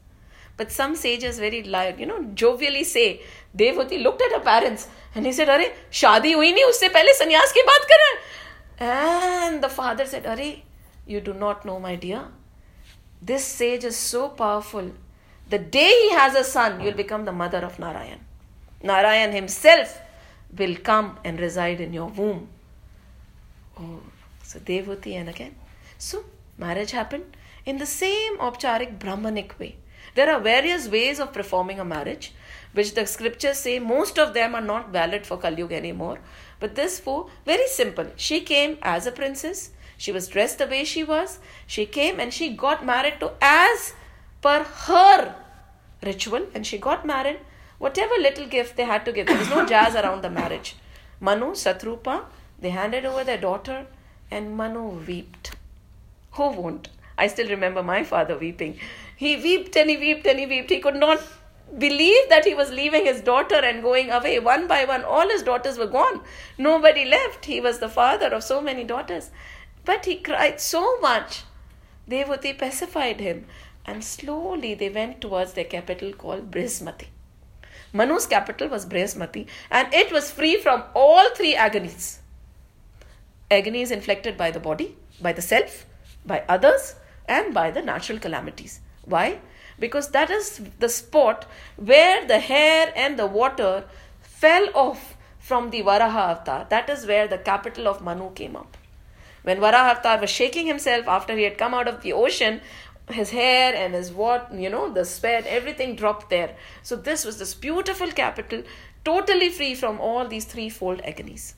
[0.58, 3.22] But some sages very like, you know, jovially say,
[3.56, 5.60] Devhuti looked at her parents and he said, Are,
[5.92, 8.02] shadi hui nahi, usse pehle sannyas ki baat kar
[8.92, 10.48] And the father said, Are,
[11.06, 12.24] you do not know, my dear.
[13.22, 14.92] This sage is so powerful.
[15.50, 18.27] The day he has a son, you'll become the mother of Narayan.
[18.82, 20.00] Narayan himself
[20.56, 22.48] will come and reside in your womb.
[23.80, 24.02] Oh,
[24.44, 25.56] so Devhuti and again.
[25.98, 26.24] So
[26.58, 27.36] marriage happened
[27.66, 29.76] in the same Opcharik Brahmanic way.
[30.16, 32.34] There are various ways of performing a marriage,
[32.74, 36.20] which the scriptures say most of them are not valid for Kali anymore.
[36.60, 38.08] But this four, very simple.
[38.16, 39.72] She came as a princess.
[39.98, 41.40] She was dressed the way she was.
[41.66, 43.94] She came and she got married to as
[44.42, 45.36] per her
[46.04, 47.40] ritual and she got married
[47.78, 49.28] whatever little gift they had to give.
[49.28, 50.76] There was no jazz around the marriage.
[51.20, 52.26] Manu, Satrupa,
[52.60, 53.88] they handed over their daughter,
[54.30, 55.56] and Manu wept.
[56.32, 56.90] Who won't?
[57.18, 58.80] I still remember my father weeping.
[59.16, 60.70] He wept and he wept and he wept.
[60.70, 61.20] He could not
[61.78, 64.40] believe that he was leaving his daughter and going away.
[64.40, 66.22] One by one, all his daughters were gone.
[66.58, 67.46] Nobody left.
[67.46, 69.32] He was the father of so many daughters.
[69.84, 71.44] But he cried so much.
[72.10, 73.46] Devhuti pacified him,
[73.86, 77.08] and slowly they went towards their capital called Barhishmati.
[77.94, 82.20] Manu's capital was Brihaspati and it was free from all three agonies.
[83.50, 85.86] Agonies inflicted by the body, by the self,
[86.26, 86.96] by others,
[87.28, 88.82] and by the natural calamities.
[89.06, 89.40] Why?
[89.80, 91.46] Because that is the spot
[91.78, 93.86] where the hair and the water
[94.22, 96.68] fell off from the Varaha avatar.
[96.70, 98.76] That is where the capital of Manu came up.
[99.44, 102.60] When Varaha avatar was shaking himself after he had come out of the ocean,
[103.10, 106.56] his hair and his what you know the sweat everything dropped there.
[106.84, 108.64] So this was this beautiful capital
[109.06, 111.56] totally free from all these threefold agonies.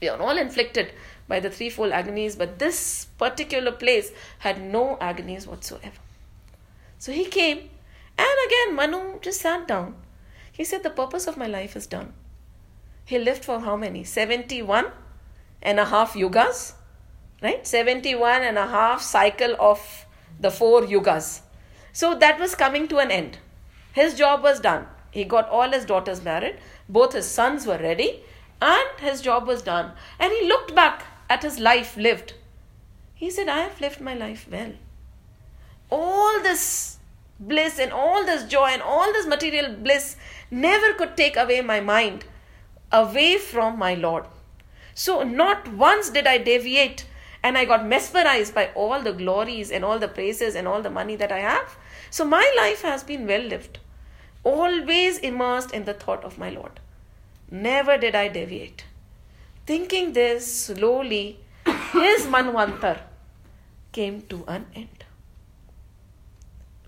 [0.00, 0.92] We are all inflicted
[1.28, 6.00] by the threefold agonies but this particular place had no agonies whatsoever.
[6.98, 7.58] So he came
[8.18, 9.94] and again manu just sat down.
[10.50, 12.12] He said the purpose of my life is done.
[13.04, 14.04] He lived for how many?
[14.04, 14.86] 71
[15.62, 16.74] and a half yugas
[17.42, 17.66] right?
[17.66, 20.06] 71 and a half cycle of
[20.40, 21.42] the four yugas.
[21.92, 23.38] So that was coming to an end.
[23.92, 24.86] His job was done.
[25.10, 28.22] He got all his daughters married, both his sons were ready,
[28.62, 29.92] and his job was done.
[30.18, 32.34] And he looked back at his life lived.
[33.14, 34.72] He said, I have lived my life well.
[35.90, 36.98] All this
[37.38, 40.16] bliss and all this joy and all this material bliss
[40.50, 42.24] never could take away my mind
[42.92, 44.24] away from my Lord.
[44.94, 47.06] So, not once did I deviate
[47.42, 50.90] and I got mesmerized by all the glories and all the praises and all the
[50.90, 51.76] money that I have.
[52.10, 53.78] So my life has been well lived,
[54.44, 56.80] always immersed in the thought of my Lord.
[57.50, 58.84] Never did I deviate.
[59.66, 63.00] Thinking this slowly, his Manvantar
[63.92, 65.04] came to an end.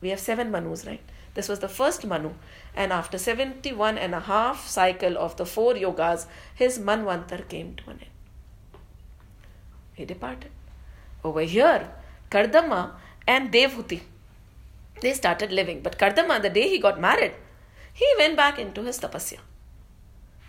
[0.00, 1.00] We have seven Manus, right?
[1.34, 2.32] This was the first Manu,
[2.74, 7.90] and after 71 and a half cycle of the four yugas, his Manvantar came to
[7.90, 8.12] an end.
[10.02, 10.50] He departed.
[11.22, 11.88] Over here,
[12.28, 14.00] Kardama and Devhuti,
[15.00, 15.80] they started living.
[15.80, 17.34] But Kardama, the day he got married,
[17.92, 19.38] he went back into his tapasya.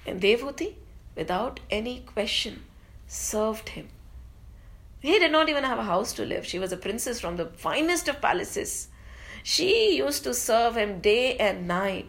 [0.08, 0.74] And Devhuti,
[1.16, 2.64] without any question,
[3.06, 3.90] served him.
[5.00, 6.48] He did not even have a house to live.
[6.48, 8.88] She was a princess from the finest of palaces.
[9.44, 12.08] She used to serve him day and night.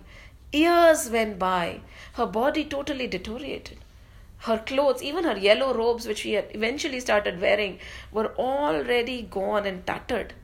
[0.50, 1.82] Years went by.
[2.14, 3.83] Her body totally deteriorated.
[4.44, 7.78] Her clothes, even her yellow robes, which she had eventually started wearing,
[8.12, 10.34] were already gone and tattered.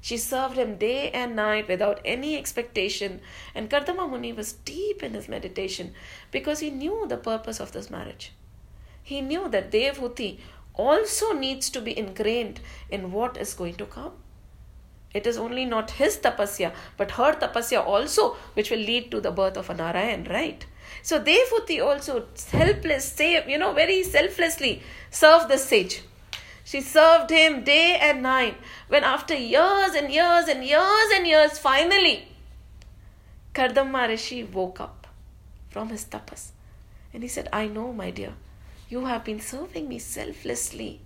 [0.00, 3.20] She served him day and night without any expectation,
[3.54, 5.92] and Kardama Muni was deep in his meditation
[6.30, 8.32] because he knew the purpose of this marriage.
[9.02, 10.38] He knew that Devhuti
[10.72, 14.12] also needs to be ingrained in what is going to come.
[15.12, 19.30] It is only not his tapasya, but her tapasya also, which will lead to the
[19.30, 20.64] birth of a Narayan, right?
[21.02, 26.02] So Devhuti also helpless, say, you know, very selflessly served the sage.
[26.64, 28.56] She served him day and night.
[28.88, 32.28] When after years and years and years and years, finally,
[33.54, 35.06] Kardama Rishi woke up
[35.70, 36.50] from his tapas.
[37.14, 38.34] And he said, I know, my dear,
[38.88, 41.00] you have been serving me selflessly.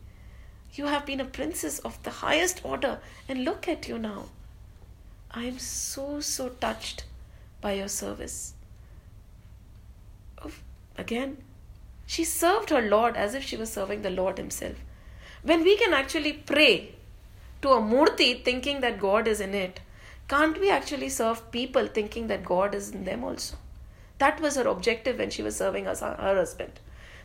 [0.72, 4.26] You have been a princess of the highest order, and look at you now.
[5.30, 7.04] I am so, so touched
[7.60, 8.54] by your service.
[11.00, 11.38] Again,
[12.06, 14.76] she served her Lord as if she was serving the Lord Himself.
[15.42, 16.94] When we can actually pray
[17.62, 19.80] to a murti thinking that God is in it,
[20.28, 23.56] can't we actually serve people thinking that God is in them also?
[24.18, 26.78] That was her objective when she was serving her, her husband.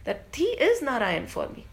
[0.05, 1.65] That he is Narayan for me.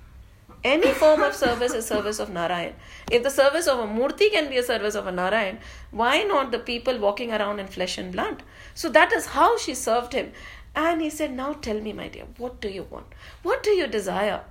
[0.65, 2.75] Any form of service is service of Narayan.
[3.11, 5.59] If the service of a Murti can be a service of a Narayan,
[5.91, 8.43] why not the people walking around in flesh and blood?
[8.75, 10.33] So that is how she served him.
[10.75, 13.07] And he said, Now tell me, my dear, what do you want?
[13.43, 14.43] What do you desire?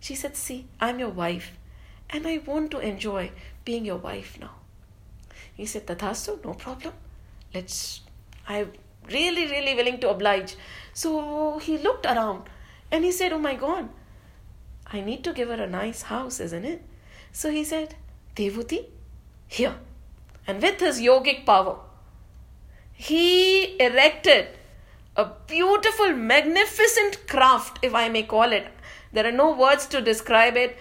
[0.00, 1.52] She said, See, I'm your wife,
[2.10, 3.32] and I want to enjoy
[3.64, 4.54] being your wife now.
[5.54, 6.94] He said, Tathastu, no problem.
[7.52, 8.00] Let's,
[8.46, 8.72] I'm
[9.10, 10.56] really, really willing to oblige.
[10.94, 12.44] So he looked around
[12.90, 13.88] and he said, Oh my God,
[14.86, 16.82] I need to give her a nice house, isn't it?
[17.32, 17.96] So he said,
[18.36, 18.86] Devhuti,
[19.46, 19.74] here.
[20.46, 21.78] And with his yogic power,
[22.92, 24.57] he erected
[25.18, 28.68] a beautiful, magnificent craft, if I may call it.
[29.12, 30.78] There are no words to describe it.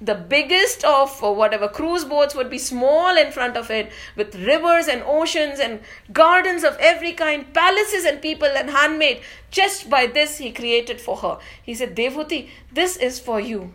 [0.00, 4.34] The biggest of uh, whatever cruise boats would be small in front of it, with
[4.36, 5.80] rivers and oceans and
[6.12, 9.20] gardens of every kind, palaces and people and handmaid.
[9.50, 11.38] Just by this, he created for her.
[11.62, 13.72] He said, Devhuti, this is for you.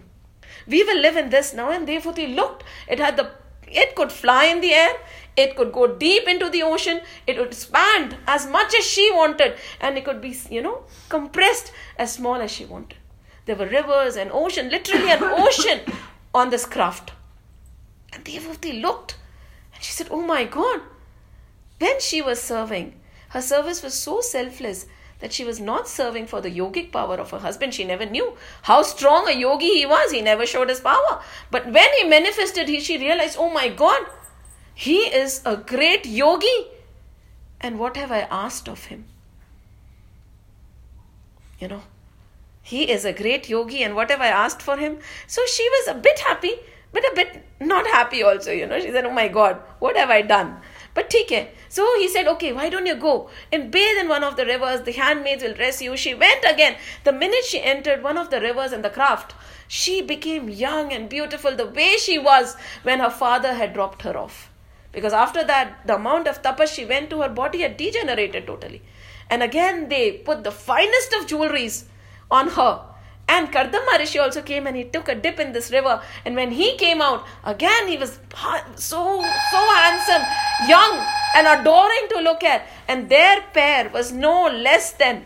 [0.67, 1.71] We will live in this now.
[1.71, 2.63] And Devhuti looked.
[2.89, 3.31] It had the
[3.69, 4.95] it could fly in the air,
[5.37, 9.55] it could go deep into the ocean, it would expand as much as she wanted,
[9.79, 12.97] and it could be, you know, compressed as small as she wanted.
[13.45, 15.79] There were rivers and ocean, literally an ocean
[16.33, 17.11] on this craft.
[18.11, 19.15] And Devhuti looked
[19.73, 20.81] and she said, Oh my God.
[21.79, 24.87] When she was serving, her service was so selfless
[25.19, 27.73] that she was not serving for the yogic power of her husband.
[27.73, 30.11] She never knew how strong a yogi he was.
[30.11, 31.21] He never showed his power.
[31.51, 34.05] But when he manifested, he, she realized, oh my God,
[34.79, 36.67] he is a great yogi.
[37.59, 39.05] And what have I asked of him?
[41.59, 41.81] You know,
[42.61, 44.99] he is a great yogi, and what have I asked for him?
[45.25, 46.51] So she was a bit happy,
[46.93, 48.51] but a bit not happy also.
[48.51, 50.57] You know, she said, Oh my God, what have I done?
[50.93, 51.33] But take
[51.69, 54.81] So he said, okay, why don't you go and bathe in one of the rivers?
[54.81, 55.97] The handmaids will dress you.
[55.97, 56.75] She went again.
[57.03, 59.33] The minute she entered one of the rivers and the craft,
[59.67, 64.15] she became young and beautiful the way she was when her father had dropped her
[64.17, 64.51] off.
[64.91, 68.81] Because after that, the amount of tapas she went to, her body had degenerated totally.
[69.29, 71.83] And again, they put the finest of jewelries
[72.31, 72.81] on her
[73.29, 76.01] and Kardama Rishi also came and he took a dip in this river.
[76.23, 78.19] And when he came out, again he was
[78.75, 79.21] so,
[79.51, 80.23] so handsome,
[80.67, 82.67] young, and adoring to look at.
[82.87, 85.25] And their pair was no less than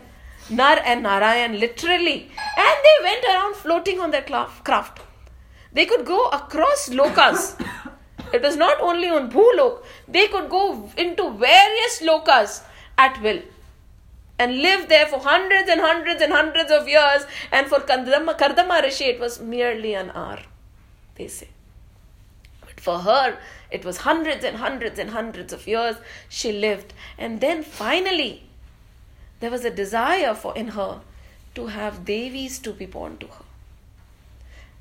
[0.50, 2.30] Nar and Narayan, literally.
[2.56, 5.00] And they went around floating on their craft.
[5.72, 7.56] They could go across lokas.
[8.32, 12.62] It was not only on Bhulok, they could go into various lokas
[12.96, 13.42] at will
[14.38, 17.26] and live there for hundreds and hundreds and hundreds of years.
[17.50, 20.40] And for Kardama, Kardama Rishi, it was merely an hour,
[21.16, 21.48] they say.
[22.60, 23.38] But for her,
[23.70, 25.96] it was hundreds and hundreds and hundreds of years
[26.28, 26.92] she lived.
[27.18, 28.44] And then finally,
[29.40, 31.00] there was a desire for in her
[31.54, 33.44] to have Devis to be born to her.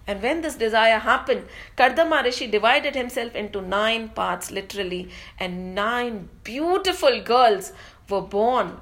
[0.08, 1.46] And when this desire happened,
[1.78, 7.72] Kardama Rishi divided himself into nine parts, literally, and nine beautiful girls
[8.10, 8.78] were born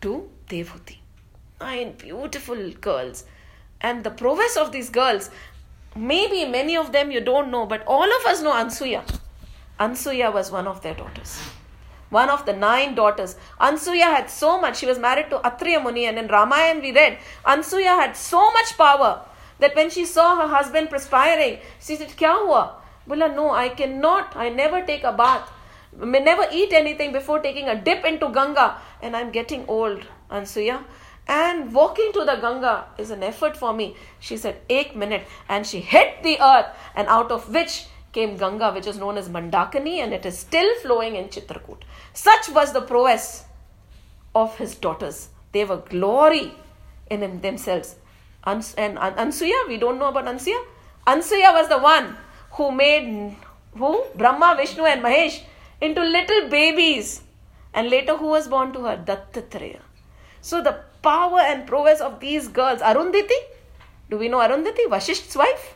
[0.00, 0.98] to Devhuti.
[1.60, 3.24] Nine beautiful girls.
[3.80, 5.30] And the prowess of these girls,
[5.94, 9.02] maybe many of them you don't know, but all of us know Ansuya.
[9.78, 11.38] Ansuya was one of their daughters.
[12.10, 13.36] One of the nine daughters.
[13.60, 14.78] Ansuya had so much.
[14.78, 18.76] She was married to Atriya Muni, and in Ramayana we read Ansuya had so much
[18.76, 19.24] power
[19.58, 22.76] that when she saw her husband perspiring, she said, Kya hua?
[23.06, 24.34] Bola, no, I cannot.
[24.36, 25.50] I never take a bath.
[25.96, 28.78] May never eat anything before taking a dip into Ganga.
[29.00, 30.84] And I'm getting old, Ansuya.
[31.28, 33.96] And walking to the Ganga is an effort for me.
[34.20, 35.24] She said, Eight minute.
[35.48, 39.28] And she hit the earth, and out of which came Ganga, which is known as
[39.28, 41.82] Mandakini, and it is still flowing in Chitrakoot.
[42.12, 43.44] Such was the prowess
[44.34, 45.28] of his daughters.
[45.52, 46.52] They were glory
[47.10, 47.96] in themselves.
[48.46, 50.62] Ans- and Ansuya, we don't know about Ansuya.
[51.06, 52.16] Ansuya was the one
[52.52, 53.36] who made
[53.76, 55.42] who Brahma, Vishnu, and Mahesh
[55.80, 57.22] into little babies.
[57.74, 58.96] And later, who was born to her?
[58.96, 59.80] Dattatreya.
[60.40, 63.38] So the power and prowess of these girls, Arundhati,
[64.08, 65.74] do we know Arundhati, Vashisht's wife?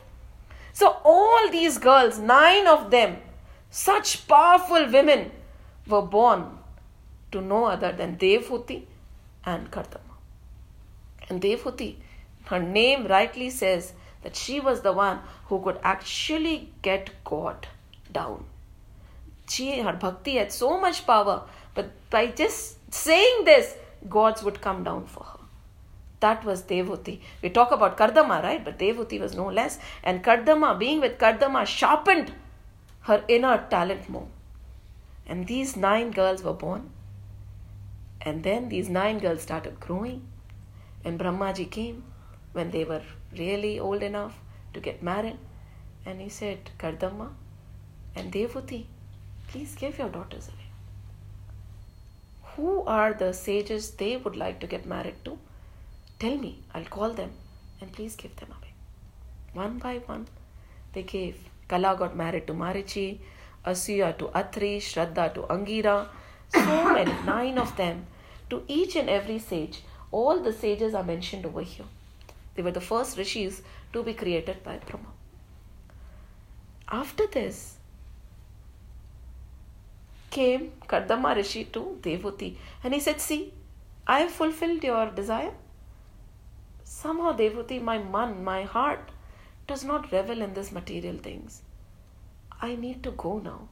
[0.73, 3.17] So all these girls, nine of them,
[3.69, 5.31] such powerful women,
[5.87, 6.57] were born
[7.31, 8.83] to no other than Devhuti
[9.45, 10.15] and Kardama.
[11.29, 11.95] And Devhuti,
[12.51, 13.93] her name rightly says
[14.23, 17.67] that she was the one who could actually get God
[18.11, 18.45] down.
[19.49, 21.43] She, her bhakti had so much power,
[21.73, 23.75] but by just saying this,
[24.09, 25.39] gods would come down for her.
[26.19, 27.19] That was Devhuti.
[27.41, 28.63] We talk about Kardama, right?
[28.63, 29.79] But Devhuti was no less.
[30.03, 32.33] And Kardama, being with Kardama, sharpened
[33.01, 34.27] her inner talent more.
[35.25, 36.91] And these nine girls were born.
[38.21, 40.27] And then these nine girls started growing.
[41.03, 42.03] And Brahmaji came
[42.53, 43.01] when they were
[43.37, 44.35] really old enough
[44.73, 45.37] to get married.
[46.05, 47.29] And he said, Kardama
[48.15, 48.85] and Devhuti,
[49.47, 50.57] please give your daughters away.
[52.55, 55.37] Who are the sages they would like to get married to?
[56.19, 57.31] Tell me, I'll call them
[57.79, 58.73] and please give them away.
[59.53, 60.27] One by one,
[60.93, 61.37] they gave.
[61.67, 63.19] Kala got married to Marichi,
[63.65, 66.07] Ansuya to Atri, Shraddha to Angira,
[66.49, 68.05] so many, nine of them,
[68.49, 69.83] to each and every sage.
[70.11, 71.85] All the sages are mentioned over here.
[72.55, 73.61] They were the first rishis
[73.93, 75.07] to be created by Brahma.
[76.89, 77.77] After this,
[80.31, 83.53] came Kardama Rishi to Devhuti and he said, See,
[84.07, 85.53] I have fulfilled your desire.
[86.83, 89.11] Somehow, Devhuti, my man, my heart
[89.67, 91.61] does not revel in these material things.
[92.61, 93.67] I need to go now.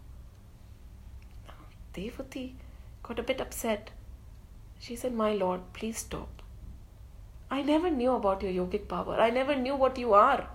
[1.94, 2.54] Devhuti
[3.04, 3.92] got a bit upset.
[4.80, 6.39] She said, My lord, please stop.
[7.52, 9.20] I never knew about your yogic power.
[9.20, 10.48] I never knew what you are.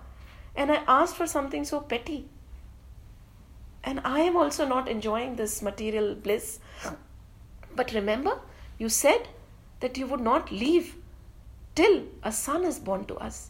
[0.55, 2.27] And I asked for something so petty.
[3.83, 6.59] And I am also not enjoying this material bliss.
[7.75, 8.39] But remember,
[8.77, 9.27] you said
[9.81, 10.95] that you would not leave
[11.75, 13.49] till a son is born to us.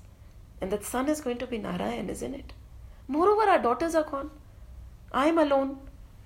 [0.60, 2.54] And that son is going to be Narayan, isn't it?
[3.08, 4.32] Moreover, our daughters are gone.
[5.12, 5.78] I am alone.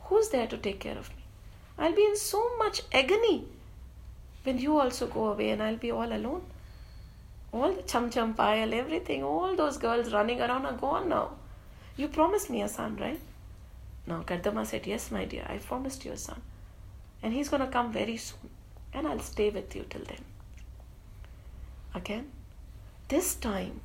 [0.04, 1.24] Who's there to take care of me?
[1.78, 3.46] I'll be in so much agony
[4.44, 6.44] when you also go away and I'll be all alone.
[7.52, 11.32] All the chum chum pile, everything, all those girls running around are gone now.
[11.98, 13.20] You promised me a son, right?
[14.06, 16.42] Now Kardama said, Yes, my dear, I promised you a son.
[17.22, 18.50] And he's going to come very soon.
[18.94, 20.24] And I'll stay with you till then.
[21.94, 22.32] Again,
[23.08, 23.82] this time,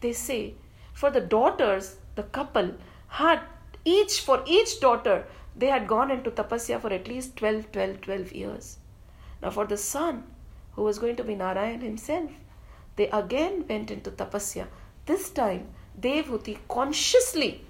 [0.00, 0.54] they say,
[0.92, 2.74] for the daughters, the couple
[3.08, 3.40] had
[3.84, 8.32] each, for each daughter, they had gone into tapasya for at least 12, 12, 12
[8.32, 8.78] years.
[9.42, 10.24] Now, for the son,
[10.72, 12.30] who was going to be Narayan himself,
[12.96, 14.66] they again went into tapasya.
[15.06, 15.68] This time,
[16.00, 17.64] Devhuti consciously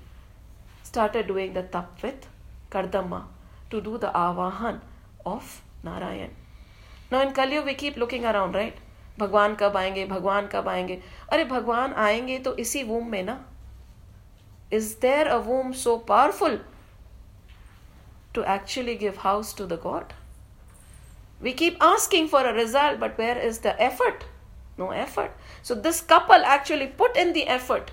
[0.82, 2.26] started doing the tap with
[2.70, 3.24] Kardama
[3.70, 4.80] to do the avahan
[5.24, 6.30] of Narayan.
[7.10, 8.76] Now in Kali we keep looking around, right?
[9.18, 11.00] भगवान कब आएँगे भगवान कब आएँगे
[11.32, 13.38] अरे भगवान आएँगे तो इसी वूम में ना
[14.72, 16.60] is there a womb so powerful
[18.36, 20.12] to actually give house to the God.
[21.40, 24.26] We keep asking for a result, but where is the effort?
[24.78, 25.32] No effort.
[25.62, 27.90] So this couple actually put in the effort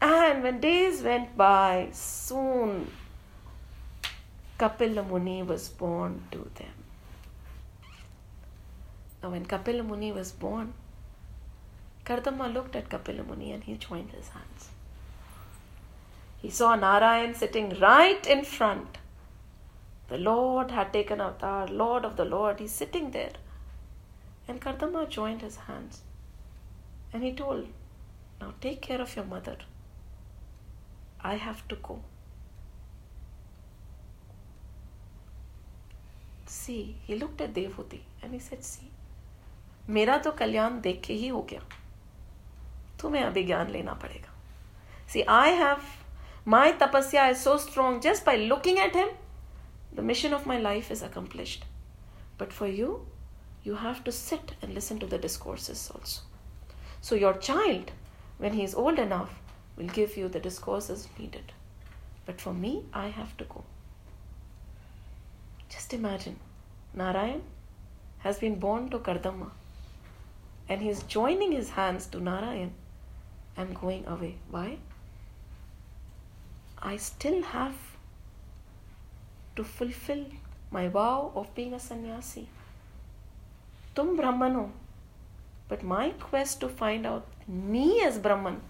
[0.00, 2.90] and when days went by, soon
[4.58, 6.74] Kapila Muni was born to them.
[9.22, 10.72] Now, when Kapila Muni was born,
[12.06, 14.70] Kardama looked at Kapila Muni and he joined his hands.
[16.40, 18.96] He saw Narayan sitting right in front.
[20.08, 23.32] The Lord had taken avatar, Lord of the Lord, he's sitting there.
[24.50, 26.00] And Kardama joined his hands
[27.12, 27.68] and he told,
[28.40, 29.56] Now take care of your mother.
[31.22, 32.00] I have to go.
[36.46, 38.90] See, he looked at Devhuti and he said, See,
[39.86, 41.62] Mera to Kalyan dekhe hi ho gaya.
[42.98, 44.34] Tume abhi gyan lena padega.
[45.06, 45.84] See, I have,
[46.44, 49.10] my tapasya is so strong just by looking at him,
[49.92, 51.64] the mission of my life is accomplished.
[52.36, 53.06] But for you,
[53.62, 56.22] you have to sit and listen to the discourses also.
[57.00, 57.92] So, your child
[58.40, 59.38] when he is old enough,
[59.76, 61.52] will give you the discourses needed.
[62.24, 63.64] But for me, I have to go.
[65.68, 66.38] Just imagine
[66.94, 67.42] Narayan
[68.20, 69.50] has been born to Kardama
[70.68, 72.72] and he is joining his hands to Narayan
[73.56, 74.36] and going away.
[74.50, 74.78] Why?
[76.78, 77.76] I still have
[79.56, 80.24] to fulfill
[80.70, 82.48] my vow of being a sannyasi.
[83.94, 84.70] Tum Brahmano.
[85.68, 88.60] But my quest to find out me as Brahman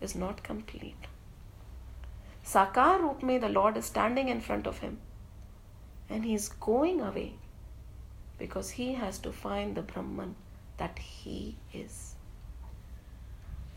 [0.00, 1.06] is not complete.
[2.44, 4.98] Sakar Roop me, the Lord is standing in front of him
[6.08, 7.32] and he is going away
[8.38, 10.34] because he has to find the Brahman
[10.76, 12.14] that he is.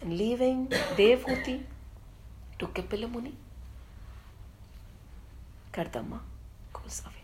[0.01, 1.63] And leaving Devhuti
[2.59, 3.33] to Kapila Muni,
[5.73, 6.19] Kardama
[6.73, 7.23] goes away.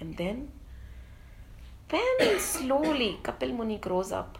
[0.00, 0.50] And then,
[1.90, 4.38] when slowly Kapil Muni grows up,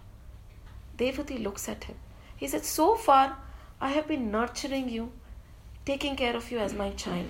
[0.99, 1.97] Devhuti looks at him.
[2.36, 3.36] He said, So far,
[3.80, 5.12] I have been nurturing you,
[5.84, 7.26] taking care of you as my child.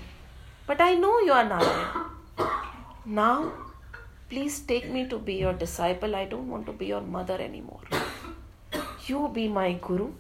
[0.66, 2.06] But I know you are Narayan.
[3.04, 3.52] Now,
[4.28, 6.16] please take me to be your disciple.
[6.16, 7.80] I don't want to be your mother anymore.
[9.06, 10.12] You be my Guru,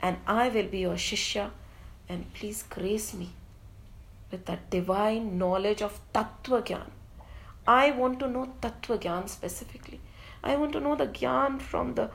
[0.00, 1.50] and I will be your Shishya,
[2.08, 3.30] and please grace me
[4.30, 6.95] with that divine knowledge of Tattva Gyan.
[7.66, 10.00] I want to know Tattva Gyan specifically.
[10.44, 12.10] I want to know the Gyan from the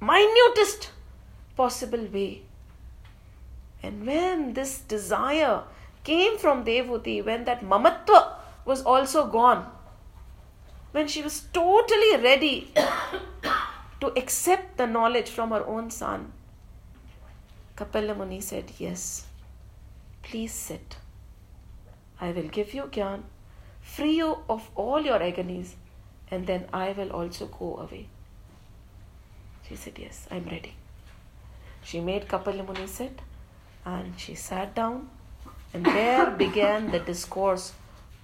[0.00, 0.90] minutest
[1.56, 2.42] possible way.
[3.82, 5.62] And when this desire
[6.04, 9.66] came from Devhuti, when that mamatva was also gone,
[10.92, 12.72] when she was totally ready
[14.00, 16.32] to accept the knowledge from her own son,
[17.76, 19.26] Kapila Muni said, Yes,
[20.22, 20.96] please sit.
[22.20, 23.22] I will give you Gyan,
[23.94, 25.76] free you of all your agonies,
[26.30, 28.08] and then I will also go away.
[29.68, 30.74] She said, Yes, I'm ready.
[31.82, 33.20] She made Kapila Muni sit
[33.84, 35.08] and she sat down,
[35.72, 37.72] and there began the discourse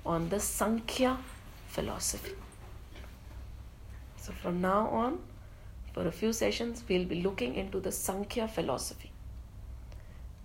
[0.05, 1.19] on the Sankhya
[1.69, 2.33] philosophy.
[4.17, 5.21] So, from now on,
[5.93, 9.13] for a few sessions, we'll be looking into the Sankhya philosophy,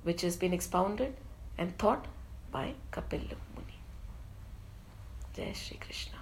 [0.03, 1.15] which has been expounded
[1.57, 2.05] and taught
[2.51, 3.35] by Kapil.
[5.37, 6.17] Jai Shri Krishna.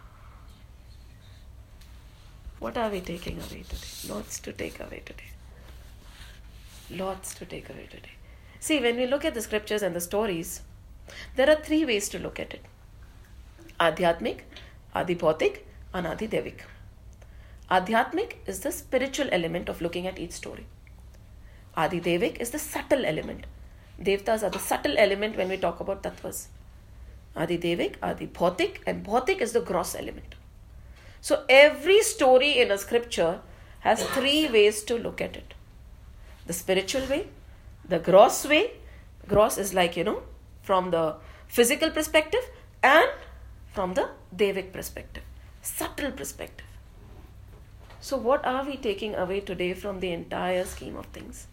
[2.60, 4.14] What are we taking away today?
[4.14, 5.32] Lots to take away today.
[6.90, 8.12] Lots to take away today.
[8.60, 10.64] See, when we look at the scriptures and the stories,
[11.38, 12.66] there are three ways to look at it
[13.80, 14.42] Adhyatmik,
[14.94, 15.60] Adibhautik,
[15.94, 16.62] and Adidevik.
[17.72, 20.66] Adhyatmik is the spiritual element of looking at each story.
[21.78, 23.46] Adidevik is the subtle element.
[24.02, 26.48] Devtas are the subtle element when we talk about tattvas.
[27.36, 30.36] Adidevik, Adibhautik, and Bhautik is the gross element.
[31.22, 33.42] So every story in a scripture
[33.80, 35.54] has three ways to look at it
[36.46, 37.28] the spiritual way,
[37.88, 38.72] the gross way.
[39.28, 40.22] Gross is like, you know,
[40.62, 41.16] from the
[41.48, 42.42] physical perspective
[42.84, 43.10] and
[43.74, 45.24] from the Devic perspective,
[45.62, 46.68] subtle perspective.
[48.00, 51.48] So, what are we taking away today from the entire scheme of things?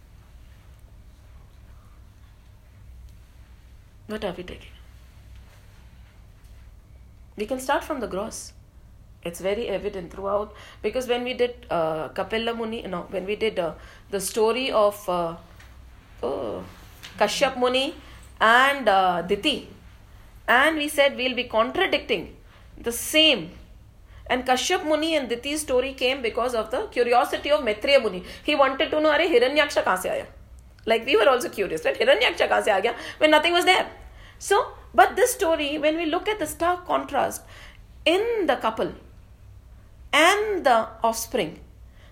[4.06, 4.71] What are we taking?
[7.36, 8.52] We can start from the gross.
[9.24, 10.52] It's very evident throughout
[10.82, 13.74] because when we did uh, Kapila Muni, no, when we did uh,
[14.10, 15.36] the story of uh,
[16.22, 16.64] oh,
[17.18, 17.94] Kashyap Muni
[18.40, 19.68] and uh, Diti,
[20.48, 22.34] and we said we'll be contradicting
[22.76, 23.52] the same
[24.26, 28.24] and Kashyap Muni and Diti's story came because of the curiosity of Maitreya Muni.
[28.42, 30.26] He wanted to know, Are Hiranyaksha kahan se aaya?
[30.86, 31.98] Like we were also curious, right?
[31.98, 32.94] Hiranyaksha kahan se?
[33.18, 33.86] When nothing was there.
[34.42, 37.42] So, but this story, when we look at the stark contrast
[38.04, 38.92] in the couple
[40.12, 41.60] and the offspring,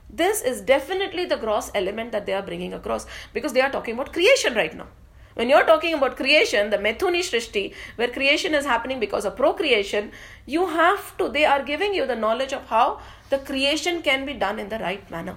[0.09, 3.95] this is definitely the gross element that they are bringing across because they are talking
[3.95, 4.87] about creation right now.
[5.35, 10.13] When you're talking about creation, the Methuni Shrishti, where creation is happening because of procreation,
[10.47, 13.01] you have to, they are giving you the knowledge of how
[13.31, 15.37] the creation can be done in the right manner.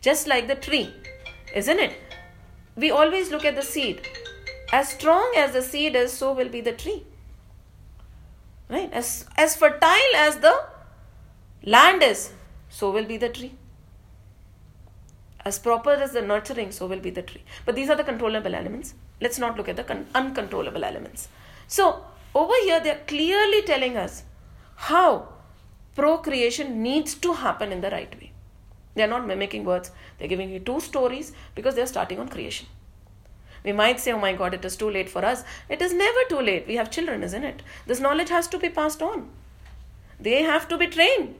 [0.00, 0.94] Just like the tree,
[1.54, 1.98] isn't it?
[2.76, 4.00] We always look at the seed.
[4.72, 7.04] As strong as the seed is, so will be the tree.
[8.68, 8.90] Right?
[8.92, 10.64] As, as fertile as the
[11.62, 12.32] land is,
[12.70, 13.52] so will be the tree
[15.44, 17.42] as proper as the nurturing, so will be the tree.
[17.64, 18.94] But these are the controllable elements.
[19.20, 21.28] Let's not look at the con- uncontrollable elements.
[21.66, 22.04] So,
[22.34, 24.22] over here, they are clearly telling us
[24.76, 25.28] how
[25.94, 28.32] procreation needs to happen in the right way.
[28.94, 32.66] They are not mimicking words, they're giving you two stories because they're starting on creation.
[33.64, 35.44] We might say, oh my god, it is too late for us.
[35.68, 36.66] It is never too late.
[36.66, 37.62] We have children, isn't it?
[37.86, 39.28] This knowledge has to be passed on,
[40.18, 41.38] they have to be trained.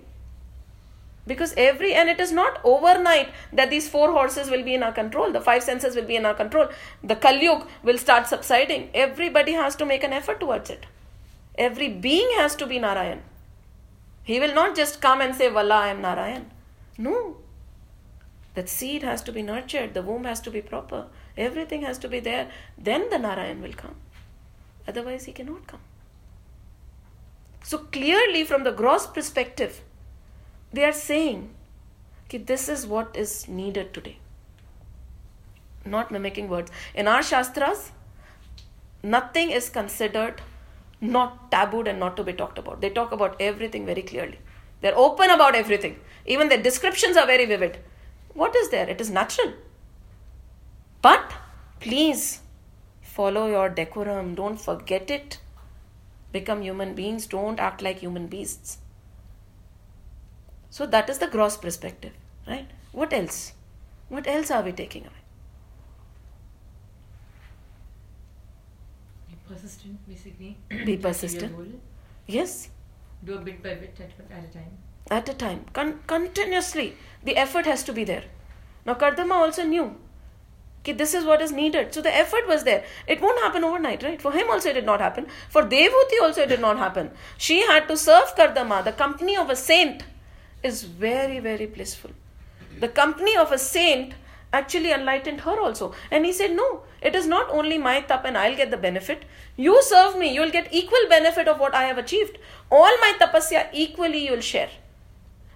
[1.30, 4.94] because every and it is not overnight that these four horses will be in our
[4.96, 6.72] control the five senses will be in our control
[7.10, 7.60] the kalyug
[7.90, 10.88] will start subsiding everybody has to make an effort towards it
[11.66, 13.22] every being has to be narayan
[14.24, 16.50] he will not just come and say Valla, I am Narayan.
[16.96, 17.38] No.
[18.54, 21.06] That seed has to be nurtured, the womb has to be proper,
[21.36, 22.50] everything has to be there.
[22.78, 23.96] Then the Narayan will come.
[24.86, 25.80] Otherwise, he cannot come.
[27.64, 29.82] So, clearly, from the gross perspective,
[30.72, 31.50] they are saying
[32.30, 34.18] that this is what is needed today.
[35.84, 36.70] Not mimicking words.
[36.94, 37.92] In our Shastras,
[39.02, 40.40] nothing is considered
[41.00, 42.80] not tabooed and not to be talked about.
[42.80, 44.38] They talk about everything very clearly.
[44.80, 45.98] They're open about everything.
[46.26, 47.78] Even their descriptions are very vivid.
[48.34, 48.88] What is there?
[48.88, 49.52] It is natural.
[51.02, 51.32] But
[51.80, 52.40] please
[53.02, 54.34] follow your decorum.
[54.36, 55.40] Don't forget it.
[56.32, 57.26] Become human beings.
[57.26, 58.78] Don't act like human beasts.
[60.70, 62.12] So that is the gross perspective,
[62.46, 62.66] right?
[62.92, 63.52] What else?
[64.08, 65.22] What else are we taking away?
[69.28, 70.56] Be persistent, basically.
[70.86, 71.52] Be persistent.
[72.26, 72.70] Yes.
[73.24, 74.78] Do a bit by bit at, at a time.
[75.10, 75.66] At a time.
[75.72, 76.96] Con- continuously.
[77.22, 78.24] The effort has to be there.
[78.86, 79.96] Now, Kardama also knew
[80.84, 81.94] this is what is needed.
[81.94, 82.84] So the effort was there.
[83.06, 84.20] It won't happen overnight, right?
[84.20, 85.26] For him also it did not happen.
[85.48, 87.12] For Devhuti also it did not happen.
[87.38, 88.82] She had to serve Kardama.
[88.82, 90.02] The company of a saint
[90.62, 92.10] is very, very blissful.
[92.80, 94.14] The company of a saint
[94.52, 95.94] actually enlightened her also.
[96.10, 99.24] And he said, No, it is not only my tap and I'll get the benefit.
[99.56, 102.38] You serve me, you'll get equal benefit of what I have achieved.
[102.70, 104.70] All my tapasya equally you'll share.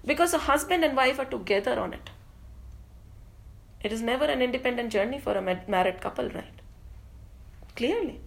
[0.05, 2.11] Because a husband and wife are together on it.
[3.87, 5.43] It is never an independent journey for a
[5.75, 6.63] married couple, right?
[7.77, 8.21] Clearly.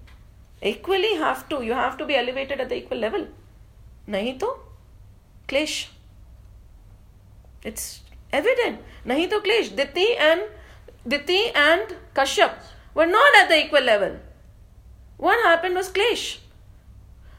[0.62, 3.28] Equally have to, you have to be elevated at the equal level.
[4.44, 4.54] To?
[5.50, 5.88] Klesh.
[7.64, 8.02] It's
[8.32, 8.80] evident.
[9.06, 9.76] Nahi to klesh.
[9.76, 10.42] Diti and
[11.08, 12.56] Diti and Kashyap
[12.94, 14.18] were not at the equal level.
[15.18, 16.38] What happened was Klesh.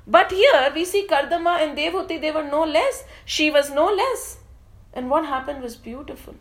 [0.07, 3.05] But here we see Kardama and Devhuti, they were no less.
[3.25, 4.39] She was no less.
[4.93, 6.35] And what happened was beautiful.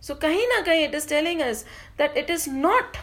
[0.00, 1.64] So, kahi na it is telling us
[1.96, 2.98] that it is not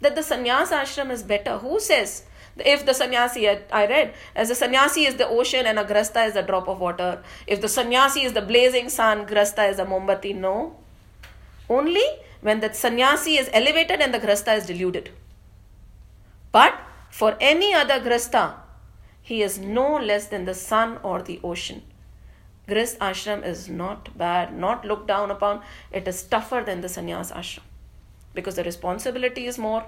[0.00, 1.58] that the sannyas ashram is better.
[1.58, 2.24] Who says?
[2.58, 6.36] If the sannyasi, I read, as the sannyasi is the ocean and a grasta is
[6.36, 7.22] a drop of water.
[7.46, 10.34] If the sannyasi is the blazing sun, grasta is a mombati.
[10.34, 10.76] No.
[11.68, 12.04] Only
[12.40, 15.10] when the sannyasi is elevated and the grasta is deluded.
[16.50, 16.78] But
[17.10, 18.54] for any other grasta,
[19.20, 21.82] he is no less than the sun or the ocean.
[22.67, 25.61] Grist ashram is not bad, not looked down upon.
[25.91, 27.63] It is tougher than the sannyas ashram
[28.33, 29.85] because the responsibility is more,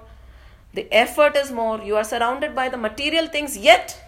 [0.74, 1.80] the effort is more.
[1.82, 4.00] You are surrounded by the material things, yet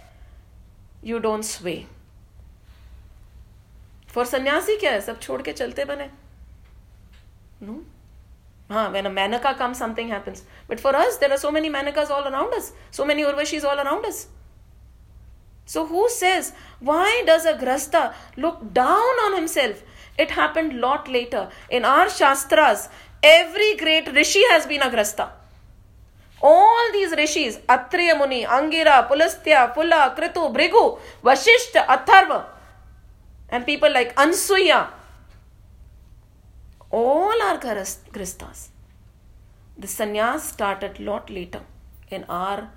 [1.01, 1.87] you don't sway.
[4.07, 6.09] For sannyasi क्या है सब छोड़ के चलते बने
[7.61, 7.83] no
[8.69, 12.09] हाँ when a manaka comes something happens but for us there are so many manakas
[12.09, 14.27] all around us so many urvashis all around us
[15.66, 19.82] so who says why does a grasta look down on himself
[20.18, 22.88] it happened lot later in our shastras
[23.22, 25.30] every great rishi has been a grasta
[26.42, 32.46] all these rishis, Atriya Muni, Angira, Pulastya, Pula, Kritu, Bhrigu, Vashishta, Atharva,
[33.48, 34.88] and people like Ansuya,
[36.90, 38.68] all are Gristas.
[39.78, 41.60] The sannyas started lot later
[42.10, 42.70] in our,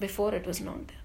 [0.00, 0.97] before it was not there.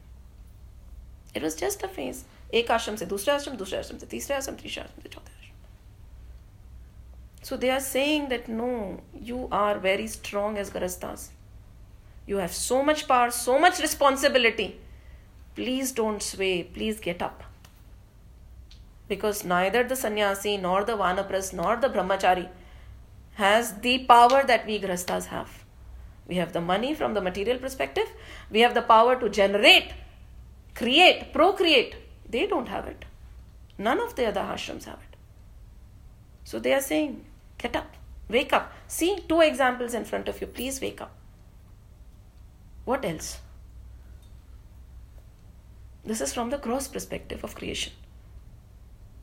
[1.36, 4.56] It was just a phase एक आश्रम से दूसरे आश्रम दूसरे आश्रम से तीसरे आश्रम
[4.56, 5.56] तीसरे आश्रम से चौथे ashram.
[7.46, 8.70] So they are saying that no
[9.30, 11.32] you are very strong as grihasthas
[12.30, 14.68] you have so much power so much responsibility
[15.56, 17.40] please don't sway please get up
[19.10, 22.46] because ना इधर the sannyasi nor the vanaprastha nor the brahmachari
[23.40, 25.46] has the power that we grihasthas have
[26.30, 28.08] we have the money from the material perspective
[28.52, 29.92] we have the power to generate
[30.76, 31.96] create, procreate.
[32.30, 33.06] They don't have it.
[33.78, 35.18] None of the other ashrams have it.
[36.44, 37.26] So they are saying,
[37.58, 37.96] get up,
[38.30, 38.72] wake up.
[38.88, 40.48] See two examples in front of you.
[40.48, 41.12] Please wake up.
[42.86, 43.40] What else?
[46.06, 47.94] This is from the gross perspective of creation.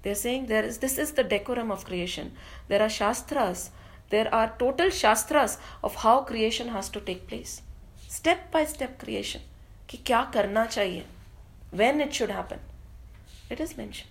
[0.02, 2.32] They're saying there is this is the decorum of creation.
[2.68, 3.70] There are shastras,
[4.08, 7.60] there are total shastras of how creation has to take place.
[8.08, 9.42] Step by step creation.
[9.88, 11.04] कि क्या करना चाहिए
[11.70, 12.58] when it should happen
[13.50, 14.08] it is mentioned.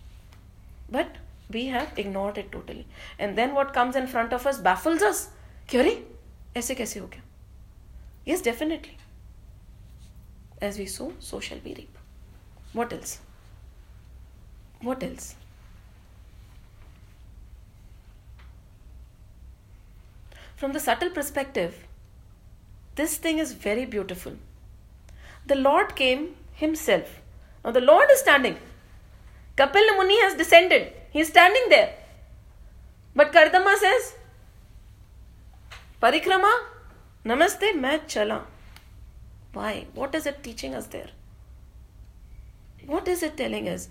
[0.92, 1.16] But
[1.50, 2.86] we have ignored it totally.
[3.18, 5.30] And then what comes in front of us baffles us.
[5.72, 5.92] kyore
[6.60, 7.24] aise kaise ho gaya
[8.30, 8.98] yes definitely.
[10.70, 11.98] As we sow so shall we reap.
[12.74, 13.20] What else?
[14.82, 15.36] What else?
[20.56, 21.80] From the subtle perspective
[22.96, 24.34] this thing is very beautiful.
[25.46, 27.19] The lord came himself.
[27.64, 28.58] Now the Lord is standing.
[29.58, 30.94] Kapil Muni has descended.
[31.12, 31.94] He is standing there.
[33.16, 34.16] But Kardama says,
[36.02, 36.52] Parikrama,
[37.26, 38.42] Namaste, मैं chala.
[39.54, 39.88] Why?
[39.94, 41.10] What is it teaching us there?
[42.86, 43.90] What is it telling us?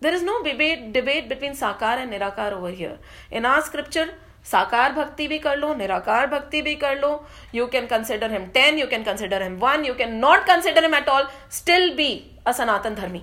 [0.00, 2.98] There is no debate, debate between Sakar and Nirakar over here.
[3.30, 4.14] In our scripture,
[4.44, 8.78] साकार भक्ति भी कर लो, निराकार भक्ति भी कर लो। You can consider him ten
[8.78, 12.10] you can consider him one you can not consider him at all still be
[12.46, 13.22] a Sanatan dharmi.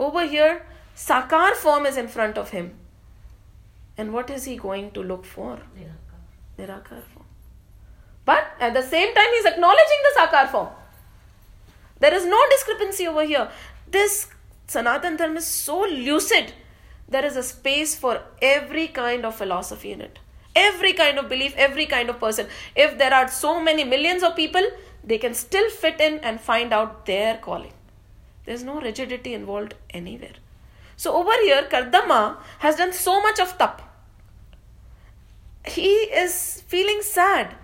[0.00, 0.60] Over here
[0.98, 2.70] sakar form is in front of him
[3.98, 5.62] and what is he going to look for
[6.58, 7.26] nirakar form
[8.28, 10.68] but at the same time is acknowledging the sakar form
[12.00, 13.48] there is no discrepancy over here
[13.92, 14.20] this
[14.72, 16.50] Sanatan Dharma is so lucid
[17.08, 20.18] there is a space for every kind of philosophy in it.
[20.56, 22.46] Every kind of belief every kind of person.
[22.74, 24.62] If there are so many millions of people
[25.02, 27.72] they can still fit in and find out their calling.
[28.46, 30.36] There's no rigidity involved anywhere.
[30.96, 33.82] So over here kardama has done so much of tap.
[35.66, 35.92] He
[36.22, 37.54] is feeling sad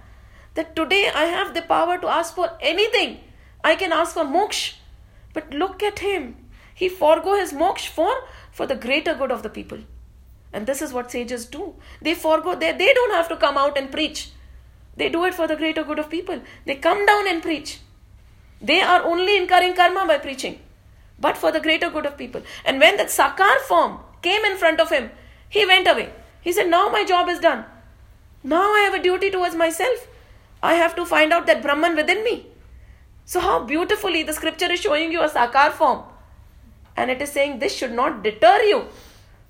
[0.54, 3.20] that today i have the power to ask for anything.
[3.62, 4.74] I can ask for moksha
[5.32, 6.36] but look at him.
[6.74, 8.12] He forego his moksha for
[8.52, 9.78] for the greater good of the people.
[10.52, 11.74] And this is what sages do.
[12.02, 14.30] They forego, they, they don't have to come out and preach.
[14.96, 16.40] They do it for the greater good of people.
[16.66, 17.78] They come down and preach.
[18.60, 20.60] They are only incurring karma by preaching,
[21.18, 22.42] but for the greater good of people.
[22.64, 25.10] And when that Sakar form came in front of him,
[25.48, 26.12] he went away.
[26.42, 27.64] He said, Now my job is done.
[28.42, 30.06] Now I have a duty towards myself.
[30.62, 32.46] I have to find out that Brahman within me.
[33.24, 36.02] So, how beautifully the scripture is showing you a Sakar form
[36.96, 38.86] and it is saying this should not deter you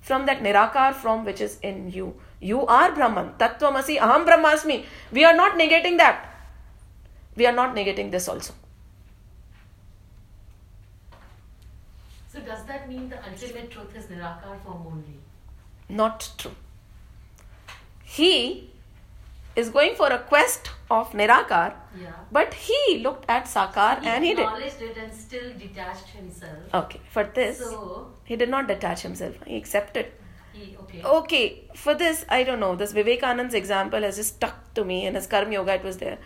[0.01, 2.15] from that Nirakar from which is in you.
[2.39, 3.33] You are Brahman.
[3.37, 4.83] Tattvamasi Aham Brahmasmi.
[5.11, 6.27] We are not negating that.
[7.35, 8.53] We are not negating this also.
[12.33, 15.19] So does that mean the ultimate truth is Nirakar form only?
[15.89, 16.55] Not true.
[18.03, 18.69] He
[19.55, 21.67] is going for a quest of Nirakar,
[22.03, 22.11] Yeah.
[22.37, 24.43] but he looked at Sakar He and he did.
[24.45, 26.73] acknowledged it and still detached himself.
[26.83, 29.35] Okay, for this, So he did not detach himself.
[29.45, 30.11] He accepted.
[30.53, 31.01] he okay.
[31.17, 31.43] Okay,
[31.81, 32.75] for this, I don't know.
[32.85, 36.17] This Vivekanand's example has just stuck to me in his Karma Yoga, it was there.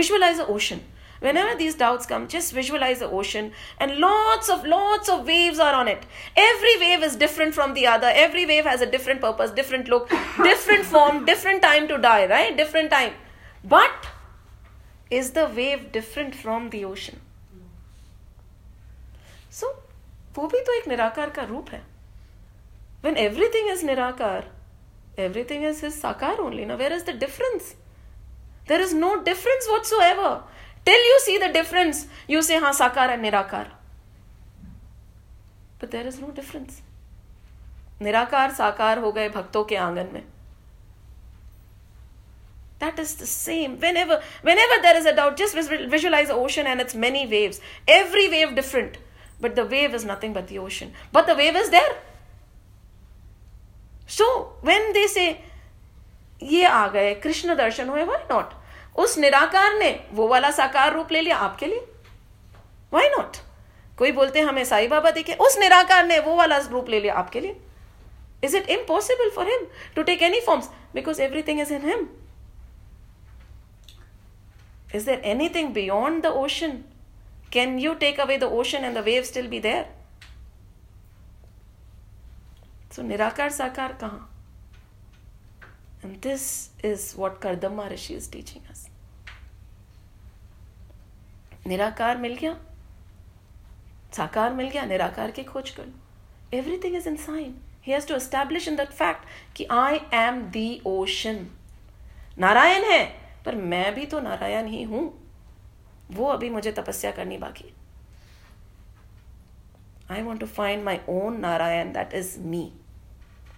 [0.00, 0.82] Visualize the ocean.
[1.24, 5.74] Whenever these doubts come, just visualize the ocean and lots of lots of waves are
[5.80, 6.06] on it.
[6.44, 8.08] Every wave is different from the other.
[8.22, 10.08] Every wave has a different purpose, different look,
[10.48, 12.56] different form, different time to die, right?
[12.62, 13.12] Different time.
[13.64, 14.06] But
[15.10, 17.20] is the wave different from the ocean?
[19.50, 19.66] So,
[20.36, 21.82] वो भी तो एक निराकार का रूप है
[23.02, 24.44] when everything is nirakar
[25.18, 27.74] everything is his sakar only now where is the difference
[28.68, 30.30] there is no difference whatsoever
[30.86, 33.66] till you see the difference you say ha sakar and nirakar
[35.78, 36.80] but there is no difference
[38.02, 40.22] निराकार साकार हो गए भक्तों के आँगन में
[42.82, 45.58] that is the same whenever whenever there is a doubt just
[45.96, 47.60] visualize the ocean and its many waves
[47.98, 48.98] every wave different
[49.40, 51.94] but the wave is nothing but the ocean but the wave is there
[54.08, 54.28] so
[54.62, 55.30] when they say
[56.42, 58.54] ये आ गए कृष्ण दर्शन हुए why not
[59.02, 61.80] उस निराकार ने वो वाला साकार रूप ले लिया आपके लिए
[62.92, 63.36] वाई नॉट
[63.98, 67.14] कोई बोलते हैं हमें साईं बाबा दिखे उस निराकार ने वो वाला रूप ले लिया
[67.20, 67.56] आपके लिए
[68.44, 69.66] is it impossible for him
[69.96, 72.06] to take any forms because everything is in him
[74.92, 76.84] Is there anything beyond the ocean?
[77.50, 79.86] Can you take away the ocean and the waves still be there?
[82.90, 84.20] So Nirakar Sakar kaha?
[86.02, 88.88] And this is what Kardama Rishi is teaching us.
[91.66, 92.54] निराकार मिल गया
[94.16, 98.14] साकार मिल गया निराकार की खोज कर लो everything is in sign he has to
[98.14, 99.26] establish in that fact
[99.56, 101.46] कि I am the ocean
[102.38, 103.04] Narayan है
[103.44, 105.02] पर मैं भी तो नारायण ही हूँ।
[106.10, 107.72] वो अभी मुझे तपस्या करनी बाकी
[110.10, 112.62] I want to find my own Narayan that is me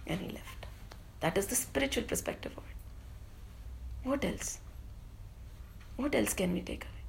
[0.07, 0.65] and he left
[1.21, 4.59] that is the spiritual perspective of it what else
[5.99, 7.03] what else can we take away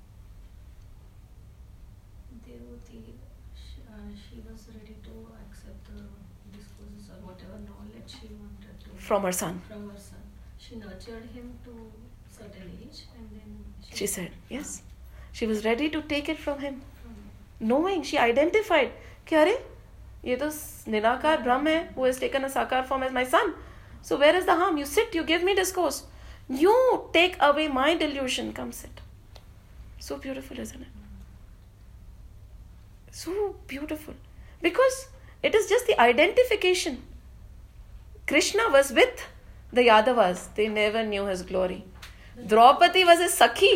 [9.06, 9.58] from her son.
[9.68, 10.22] from her son.
[10.58, 11.72] She nurtured him to
[13.96, 14.82] She said, Yes.
[15.32, 16.82] She was ready to take it from him.
[17.60, 18.92] Knowing, she identified,
[19.30, 20.46] ye to
[20.94, 23.54] Nirakar Brahm hai, who has taken a Sakar form as my son.
[24.02, 24.76] So where is the harm?
[24.76, 26.04] You sit, you give me discourse.
[26.48, 28.52] You take away my delusion.
[28.52, 29.00] Come sit.
[29.98, 30.88] So beautiful, isn't it?
[33.10, 34.14] So beautiful.
[34.60, 35.08] Because
[35.42, 37.02] it is just the identification.
[38.26, 39.26] Krishna was with
[39.72, 41.84] the Yadavas, they never knew his glory.
[42.38, 43.72] Draupadi was a sakhi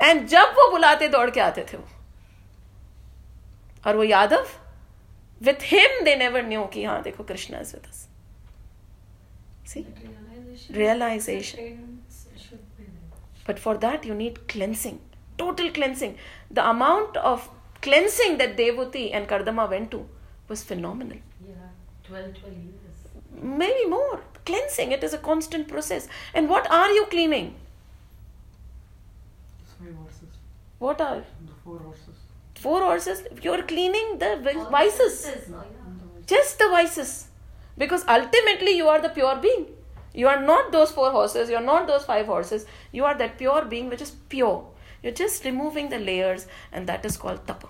[0.00, 1.88] and जब वो बुलाते दौड़ के आते थे वो।
[3.86, 4.46] और वो Yadav
[5.42, 7.90] with him they never knew कि हाँ देखो Krishna is with
[9.66, 9.84] see
[10.70, 11.98] realization
[13.48, 14.98] but for that you need cleansing
[15.38, 16.14] total cleansing
[16.52, 17.48] the amount of
[17.82, 19.98] cleansing that Devahuti and Kardama went to
[20.50, 21.18] was phenomenal
[23.56, 27.50] may be more cleansing it is a constant process and what are you cleaning
[30.78, 32.16] What are The four horses.
[32.54, 33.22] Four horses?
[33.42, 34.36] You're cleaning the
[34.70, 35.30] vices.
[36.26, 37.28] Just the vices.
[37.76, 39.66] Because ultimately you are the pure being.
[40.14, 42.66] You are not those four horses, you are not those five horses.
[42.92, 44.64] You are that pure being which is pure.
[45.02, 47.68] You're just removing the layers, and that is called tapa.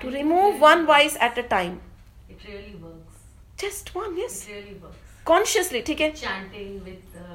[0.00, 1.80] To remove one vice at a time.
[2.28, 3.18] It really works.
[3.56, 4.46] Just one, yes.
[4.46, 4.96] It really works.
[5.24, 6.12] Consciously, take okay?
[6.12, 7.02] Chanting with.
[7.16, 7.33] Uh,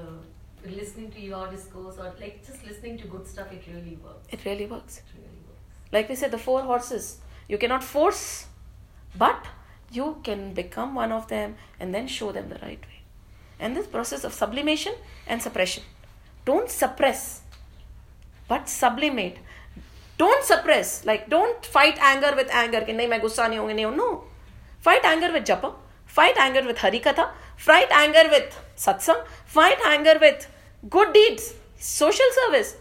[0.66, 4.28] listening to your discourse or like just listening to good stuff, it really works.
[4.32, 4.98] It really works.
[4.98, 5.60] It really works.
[5.92, 8.48] Like we said, the four horses, you cannot force,
[9.18, 9.46] but
[9.92, 13.02] you can become one of them and then show them the right way.
[13.60, 14.94] And this process of sublimation
[15.28, 15.84] and suppression.
[16.46, 17.42] Don't suppress,
[18.48, 19.38] but sublimate.
[20.18, 22.84] Don't suppress, like don't fight anger with anger.
[22.88, 24.24] No,
[24.80, 25.74] fight anger with japa,
[26.06, 27.30] fight anger with harikatha,
[27.68, 29.22] Fight anger with satsang.
[29.46, 30.48] Fight anger with
[30.90, 32.78] good deeds, social service.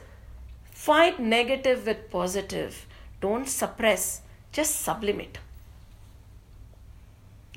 [0.71, 2.87] Fight negative with positive.
[3.21, 4.23] Don't suppress.
[4.53, 5.39] Just sublimate.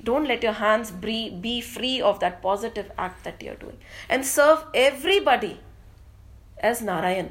[0.02, 3.78] Don't let your hands be, free of that positive act that you're doing.
[4.08, 5.60] And serve everybody
[6.58, 7.30] as Narayan.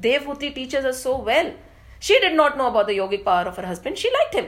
[0.00, 1.52] Devhuti teaches us so well.
[2.00, 3.98] She did not know about the yogic power of her husband.
[3.98, 4.46] She liked him.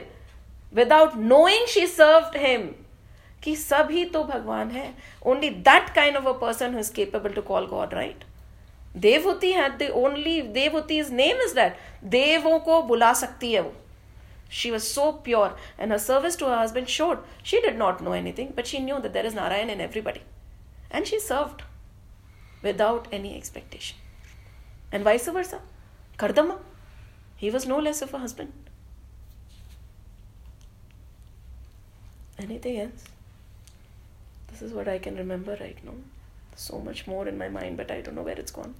[0.71, 2.78] Without knowing, she served him.
[3.43, 4.93] कि सभी तो भगवान है
[5.25, 8.25] only that kind of a person who is capable to call God right
[8.97, 11.77] Devahuti had the only देवहूति's name is that
[12.15, 13.73] देवों को बुला सकती है वो
[14.49, 18.13] she was so pure and her service to her husband showed she did not know
[18.19, 20.23] anything but she knew that there is Narayan in everybody
[20.89, 21.61] and she served
[22.63, 23.97] without any expectation
[24.91, 25.59] and vice versa
[26.17, 26.57] Kardama
[27.37, 28.51] he was no less of a husband
[32.39, 33.05] anything else
[34.59, 35.93] this is what I can remember right now
[36.55, 38.73] so much more in my mind but I don't know where it's gone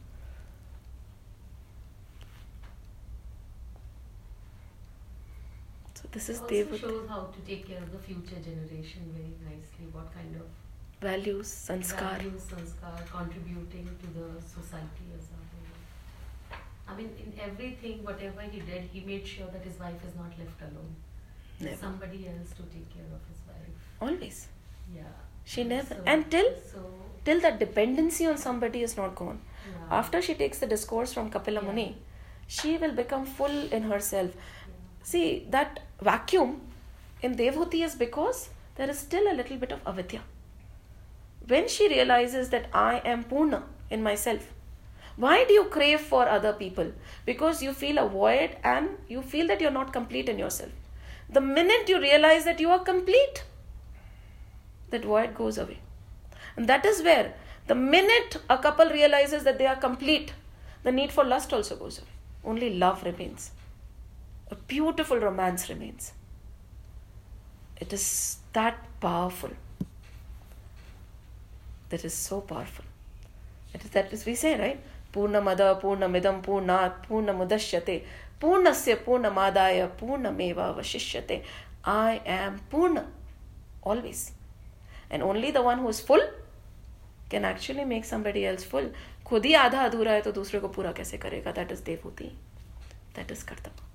[5.93, 9.87] so this is also shows how to take care of the future generation very nicely.
[9.93, 10.47] What kind of
[11.01, 16.59] values sanskar values, sanskar, contributing to the society as a whole.
[16.89, 20.37] I mean, in everything, whatever he did, he made sure that his wife is not
[20.43, 20.93] left alone.
[21.61, 21.77] Never.
[21.77, 23.89] Somebody else to take care of his wife.
[24.01, 24.47] always
[24.93, 25.28] Yeah.
[25.51, 26.81] She never- So- and till- so
[27.27, 29.37] till that dependency on somebody is not gone
[29.69, 29.97] yeah.
[29.99, 31.67] after she takes the discourse from kapila Yeah.
[31.69, 31.87] muni
[32.57, 34.75] she will become full in herself Yeah.
[35.11, 35.25] see
[35.55, 35.79] that
[36.09, 36.51] vacuum
[37.27, 38.39] in devhuti is because
[38.77, 40.21] there is still a little bit of avidya
[41.53, 43.61] when she realizes that i am purna
[43.97, 44.47] in myself
[45.25, 46.89] why do you crave for other people
[47.29, 51.43] because you feel a void and you feel that you're not complete in yourself the
[51.59, 53.43] minute you realize that you are complete
[54.91, 55.79] that void goes away.
[56.55, 57.33] And that is where
[57.67, 60.33] the minute a couple realizes that they are complete
[60.83, 62.07] the need for lust also goes away.
[62.43, 63.51] Only love remains.
[64.49, 66.13] A beautiful romance remains.
[67.79, 69.51] It is that powerful.
[71.89, 72.85] That is so powerful.
[73.73, 74.79] It is that as we say right?
[75.13, 78.03] Purnamidam purnat purnamudashyate.
[78.39, 81.43] Purnasya purnamadaya purnameva vashishyate
[81.83, 83.05] i am purna.
[83.81, 84.31] Always
[85.11, 86.21] and only the one who is full
[87.31, 88.91] can actually make somebody else full
[89.25, 91.51] खुद ही आधा अधूरा है तो दूसरे को पूरा कैसे करेगा?
[91.51, 92.31] That is Devahuti
[93.15, 93.87] that is kartavya.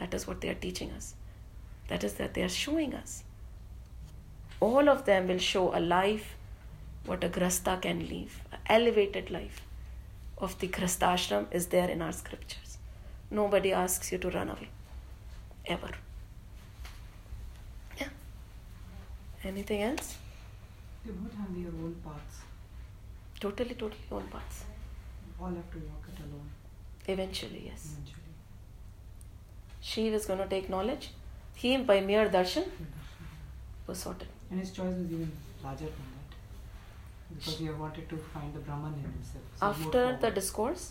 [0.00, 1.14] That is what they are teaching us
[1.88, 3.22] that is that they are showing us
[4.62, 6.22] all of them will show a life
[7.06, 12.12] what a grihastha can live a elevated life of the grihasthashram is there in our
[12.12, 12.78] scriptures
[13.48, 14.68] nobody ask you to run away
[15.72, 15.98] ever
[19.44, 20.16] anything else
[21.04, 22.40] They both have their own paths.
[23.44, 24.64] totally totally own paths
[25.40, 26.48] All have to walk it alone
[27.14, 28.16] eventually yes eventually.
[29.90, 31.10] Shiv is going to take knowledge
[31.60, 32.66] He, by mere darshan,
[33.86, 34.28] was sorted.
[34.50, 35.30] And his choice was even
[35.64, 36.36] larger than that.
[37.34, 39.44] Because he wanted to find the Brahman in himself.
[39.58, 40.84] So After the discourse,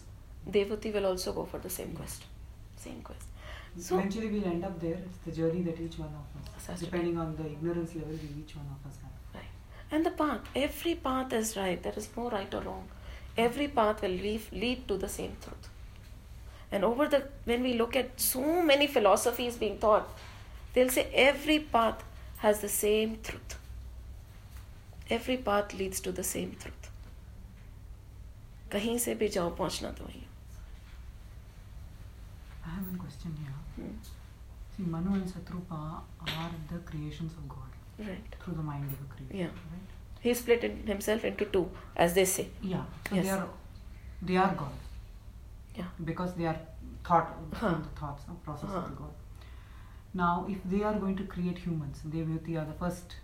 [0.58, 2.26] Devhuti will also go for the same quest.
[2.86, 3.29] Same quest.
[3.77, 4.99] So, Eventually we'll end up there.
[5.07, 8.13] It's the journey that each one of us, Has to depending on the ignorance level
[8.25, 9.11] we each one of us have.
[9.35, 9.51] right.
[9.91, 11.83] And the path, every path is right.
[11.83, 12.89] There is no right or wrong.
[13.37, 15.69] Every path will lead, lead to the same truth.
[16.71, 20.09] And over the, when we look at so many philosophies being taught,
[20.73, 22.05] they'll say every path
[22.39, 23.59] has the same truth.
[25.11, 26.91] Every path leads to the same truth.
[28.73, 30.33] कहीं से भी जाओ पहुंचना तो वही है।
[32.67, 33.53] I have one question here.
[34.76, 35.80] See, Manu and Satrupa
[36.22, 38.36] are the creations of God Right.
[38.44, 39.38] through the mind they were created.
[39.38, 39.46] Yeah.
[39.72, 39.96] Right?
[40.22, 42.50] He split in himself into two, as they say.
[42.62, 42.84] Yeah.
[43.10, 43.26] So Yes.
[43.26, 43.48] they are
[44.30, 44.72] they are God.
[45.80, 45.90] Yeah.
[46.12, 46.60] Because they are
[47.10, 47.74] thought Huh.
[47.88, 48.80] the thoughts of process Huh.
[48.84, 49.14] of the God.
[50.22, 53.16] Now, if they are going to create humans, Devhuti are the first.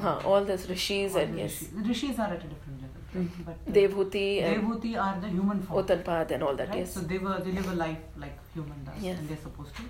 [0.00, 2.82] Huh, all these rishis all and the yes, Rishi- The rishis are at a different
[2.82, 3.24] level, right?
[3.24, 3.44] Mhm.
[3.46, 5.84] But Devhuti and Devhuti are the human form.
[5.86, 6.68] Uttanpad and all that.
[6.70, 6.78] right?
[6.78, 6.94] Yes.
[6.94, 9.18] So they were they live a life like human does, Yes.
[9.20, 9.82] and they're supposed to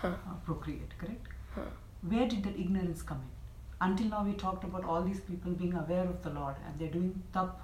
[0.00, 1.28] Huh, uh, procreate, correct?
[1.54, 1.68] huh.
[2.14, 3.30] Where did that ignorance come in?
[3.90, 6.92] Until now, we talked about all these people being aware of the Lord and they're
[6.98, 7.60] doing tap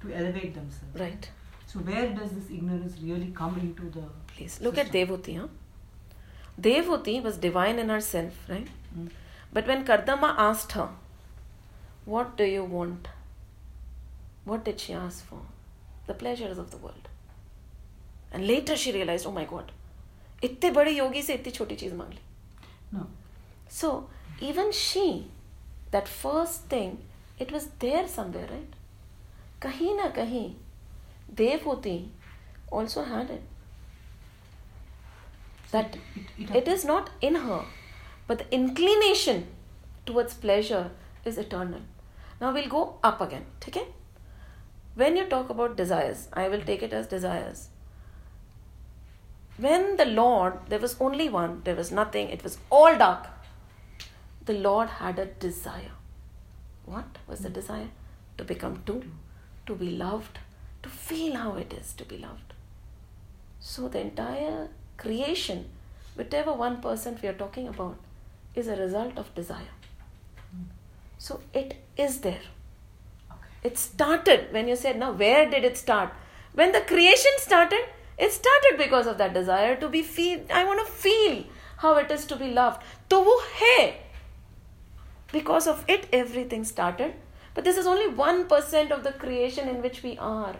[0.00, 0.98] to elevate themselves.
[1.06, 1.30] Right.
[1.66, 4.04] So where does this ignorance really come into the?
[4.34, 5.08] Please look at system?
[5.18, 5.38] Devhuti.
[5.40, 5.48] Huh?
[6.60, 8.68] Devhuti was divine in herself, right?
[8.98, 9.10] Mm.
[9.52, 10.88] But when Kardama asked her,
[12.05, 13.07] What do you want?
[14.45, 15.41] What did she ask for?
[16.07, 17.07] The pleasures of the world.
[18.31, 19.71] And later she realized, Oh my god,
[20.43, 22.19] इतने बड़े योगी से इतनी छोटी चीज मांग ली
[22.93, 23.07] No.
[23.69, 24.09] So
[24.41, 25.27] even she,
[25.91, 26.97] that first thing,
[27.39, 28.75] it was there somewhere, right?
[29.61, 30.53] कहीं ना कहीं
[31.35, 32.09] Devhuti
[32.71, 33.41] also had it.
[35.71, 35.95] That
[36.37, 37.63] it, it is not in her,
[38.27, 39.47] but the inclination
[40.05, 40.91] towards pleasure
[41.23, 41.81] is eternal.
[42.40, 43.86] now we'll go up again, okay?
[44.94, 47.68] When you talk about desires, I will take it as desires.
[49.58, 53.26] When the Lord, there was only one, there was nothing, it was all dark.
[54.44, 55.92] The Lord had a desire.
[56.84, 57.88] What was the desire?
[58.38, 59.02] To become two,
[59.66, 60.38] to be loved,
[60.82, 62.52] to feel how it is to be loved.
[63.60, 64.68] So the entire
[64.98, 65.70] creation,
[66.14, 67.96] whatever one person we are talking about,
[68.54, 69.74] is a result of desire.
[71.17, 72.41] So it is there.
[73.31, 73.49] Okay.
[73.63, 76.13] It started when you said, now where did it start?
[76.53, 77.85] When the creation started,
[78.17, 80.41] it started because of that desire to be feel.
[80.53, 81.43] I want to feel
[81.77, 82.81] how it is to be loved.
[83.09, 83.93] तो वो है.
[85.31, 87.13] Because of it, everything started.
[87.53, 90.55] But this is only one percent of the creation in which we are.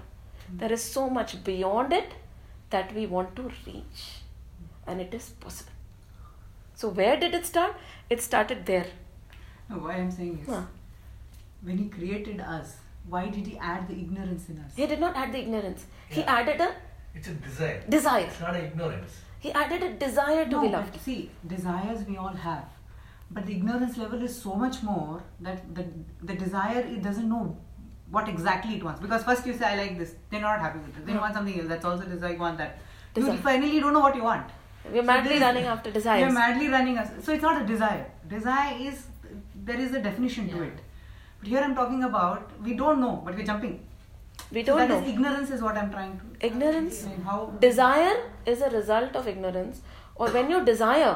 [0.53, 2.14] There is so much beyond it
[2.70, 4.01] that we want to reach,
[4.88, 5.72] and it is possible.
[6.76, 7.76] So where did it start?
[8.09, 8.88] It started there.
[9.69, 10.62] No, why I'm saying is, Huh.
[11.62, 12.77] when He created us,
[13.09, 14.73] why did He add the ignorance in us?
[14.77, 15.87] He did not add the ignorance.
[16.09, 16.73] He added a
[17.14, 17.83] It's a desire.
[17.89, 18.25] desire.
[18.27, 19.21] It's not an ignorance.
[19.41, 21.01] He added a desire to no, be but loved.
[21.01, 22.64] see, desires we all have,
[23.31, 25.85] but the ignorance level is so much more that the
[26.31, 27.45] the desire it doesn't know
[28.17, 29.01] what exactly it wants.
[29.01, 31.07] Because first you say I like this, they're not happy with it.
[31.07, 31.25] They Hmm.
[31.27, 31.69] want something else.
[31.75, 32.33] That's also desire.
[32.35, 32.79] You want that.
[33.17, 33.39] You Desire.
[33.49, 34.51] finally don't know what you want.
[34.93, 36.21] We're So madly there is- running after desires.
[36.25, 36.99] You're madly running.
[37.05, 37.09] Us.
[37.29, 38.05] So it's not a desire.
[38.35, 39.07] Desire is
[39.70, 40.68] there is a definition to Yeah.
[40.72, 40.82] it.
[41.39, 43.80] But here I'm talking about we don't know, but we're jumping.
[44.55, 44.99] we So don't that know.
[45.01, 46.47] is ignorance is what I'm trying to.
[46.47, 47.01] Ignorance.
[47.01, 47.22] explain.
[47.32, 48.16] How Desire
[48.53, 49.82] is a result of ignorance,
[50.16, 51.14] or when you desire,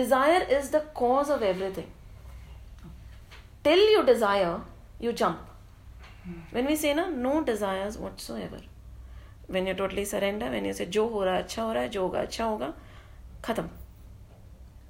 [0.00, 1.90] desire is the cause of everything.
[3.64, 4.60] Till you desire,
[5.06, 5.38] you jump.
[6.56, 8.60] When we say na, no desires whatsoever.
[9.56, 11.88] When you totally surrender, when you say जो हो रहा है अच्छा हो रहा है
[11.96, 12.72] जो होगा अच्छा होगा
[13.44, 13.68] खत्म.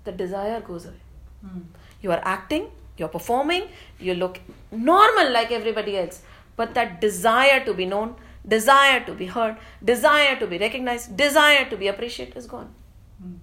[0.04, 1.04] The desire goes away.
[1.44, 1.60] Hmm.
[2.03, 3.63] You are acting, you're performing,
[3.99, 4.39] you look
[4.71, 6.21] normal like everybody else.
[6.55, 8.15] But that desire to be known,
[8.47, 12.71] desire to be heard, desire to be recognized, desire to be appreciated is gone.
[13.21, 13.35] Hmm.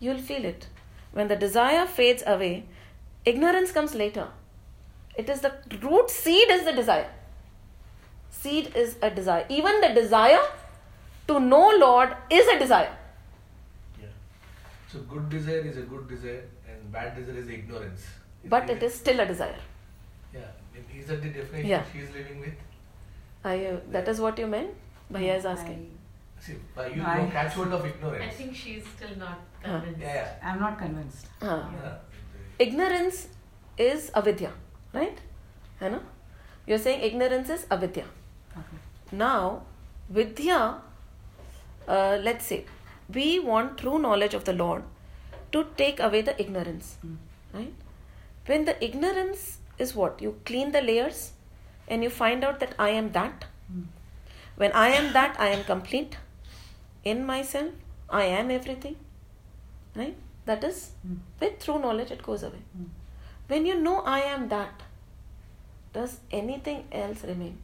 [0.00, 0.66] You'll feel it.
[1.12, 2.64] When the desire fades away,
[3.24, 4.28] ignorance comes later.
[5.14, 5.52] It is the
[5.82, 7.10] root seed is the desire.
[8.30, 9.46] Seed is a desire.
[9.48, 10.44] Even the desire
[11.26, 12.96] to know Lord is a desire.
[14.00, 14.06] Yeah.
[14.92, 16.57] So good desire is a good desire, and
[16.96, 18.06] bad desire is ignorance.
[18.44, 19.60] But it is still a desire.
[20.34, 20.40] Yeah.
[21.00, 21.84] Is that the definition Yeah.
[21.92, 22.54] she is living with?
[23.44, 24.74] Are you, that is what you meant?
[25.12, 25.80] Bhaiya is asking.
[26.40, 28.24] See, uh, you I- don't catch hold of ignorance.
[28.24, 29.80] I think she's still not Huh.
[29.80, 30.00] convinced.
[30.00, 30.34] Yeah, yeah.
[30.42, 31.26] I, I'm not convinced.
[31.42, 31.62] Huh.
[31.82, 31.96] yeah.
[32.64, 33.18] ignorance
[33.82, 34.48] is avidya
[34.94, 35.18] right
[35.80, 35.98] है ना
[36.70, 38.04] you're saying ignorance is avidya
[38.60, 38.78] Okay.
[39.20, 39.42] now
[40.16, 40.56] vidya
[41.88, 42.58] uh, let's say
[43.18, 44.82] we want true knowledge of the lord
[45.52, 46.96] to take away the ignorance.
[47.06, 47.16] Mm.
[47.52, 47.74] Right?
[48.46, 50.20] When the ignorance is what?
[50.20, 51.32] You clean the layers
[51.88, 53.44] and you find out that I am that.
[53.72, 53.84] Mm.
[54.56, 56.16] When I am that, I am complete.
[57.04, 57.72] In myself,
[58.10, 58.96] I am everything.
[59.94, 60.16] Right?
[60.46, 61.18] That is, Mm.
[61.40, 62.62] with true knowledge, it goes away.
[62.76, 62.88] Mm.
[63.48, 64.82] When you know I am that,
[65.92, 67.58] does anything else remain?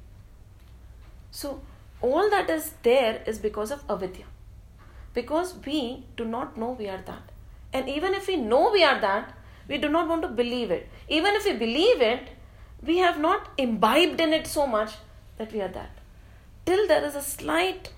[1.30, 1.60] So,
[2.00, 4.26] all that is there is because of avidya.
[5.14, 7.33] Because we do not know we are that.
[7.74, 9.34] And even if we know we are that,
[9.68, 10.88] we do not want to believe it.
[11.08, 12.30] Even if we believe it,
[12.82, 14.92] we have not imbibed in it so much
[15.38, 15.90] that we are that.
[16.66, 17.92] Till there is a slight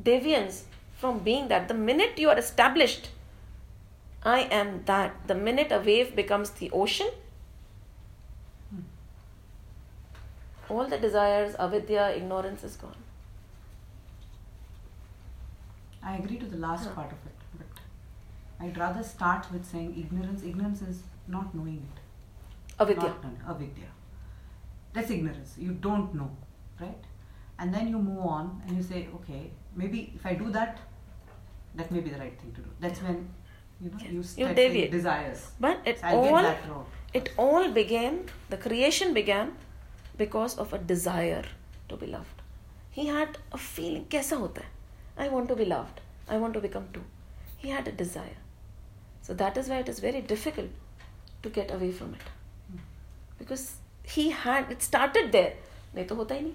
[0.00, 0.62] deviance
[0.96, 1.68] from being that.
[1.68, 3.10] The minute you are established,
[4.24, 5.26] I am that.
[5.26, 7.10] The minute a wave becomes the ocean,
[10.68, 12.96] all the desires, avidya, ignorance is gone.
[16.02, 16.94] I agree to the last Huh.
[16.94, 17.35] part of it,
[18.60, 20.42] I'd rather start with saying ignorance.
[20.42, 22.00] Ignorance is not knowing it.
[22.80, 23.02] Avidya.
[23.02, 23.88] Not, avidya.
[24.92, 25.54] That's ignorance.
[25.58, 26.30] You don't know,
[26.80, 27.04] right?
[27.58, 30.78] And then you move on and you say, okay, maybe if I do that,
[31.74, 32.70] that may be the right thing to do.
[32.80, 33.28] That's when
[33.80, 35.50] you know you, you deviate desires.
[35.60, 38.24] But it so all it all began.
[38.48, 39.52] The creation began
[40.16, 41.44] because of a desire
[41.90, 42.42] to be loved.
[42.90, 44.06] He had a feeling.
[44.06, 44.62] Kaisa hota?
[45.18, 46.00] I want to be loved.
[46.28, 47.04] I want to become too.
[47.58, 48.38] He had a desire.
[49.26, 50.70] So that is why it is very difficult
[51.44, 52.26] to get away from it.
[53.38, 53.64] Because
[54.16, 55.54] he had, it started there.
[55.94, 56.54] नहीं तो होता ही नहीं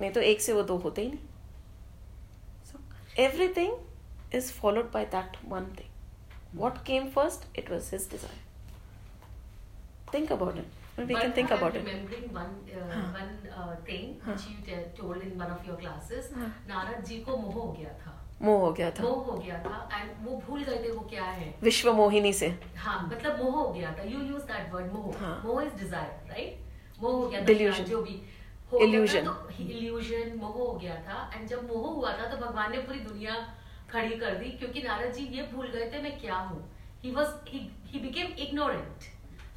[0.00, 1.26] नहीं तो एक से वो दो होते ही नहीं
[2.68, 2.78] so
[3.24, 3.72] everything
[4.38, 5.90] is followed by that one thing
[6.62, 8.40] what came first it was his desire
[10.14, 13.04] think about it we But can think about it remembering one uh, Huh.
[13.18, 14.32] one uh, thing Huh.
[14.32, 16.30] which you told in one of your classes.
[16.38, 16.48] Huh.
[16.68, 19.88] Narad ji को मोह हो गया था मोह हो गया था। मोह हो गया था
[19.92, 23.68] एंड वो भूल गए थे वो क्या है। विश्व मोहिनी से। हाँ मतलब मोह हो
[23.72, 25.40] गया था। यू यूज़ दैट वर्ड मोह। हाँ.
[25.44, 28.20] मोह इज़ डिज़ायर राइट मोह हो गया था जो भी
[28.72, 29.28] हो Illusion.
[29.60, 33.34] इल्यूजन मोह हो गया था। एंड जब मोह हुआ था तो भगवान ने पूरी दुनिया
[33.90, 36.64] खड़ी कर दी क्योंकि नारद जी ये भूल गए थे मैं क्या हूँ?
[37.04, 37.58] He was he
[37.90, 39.06] he became ignorant.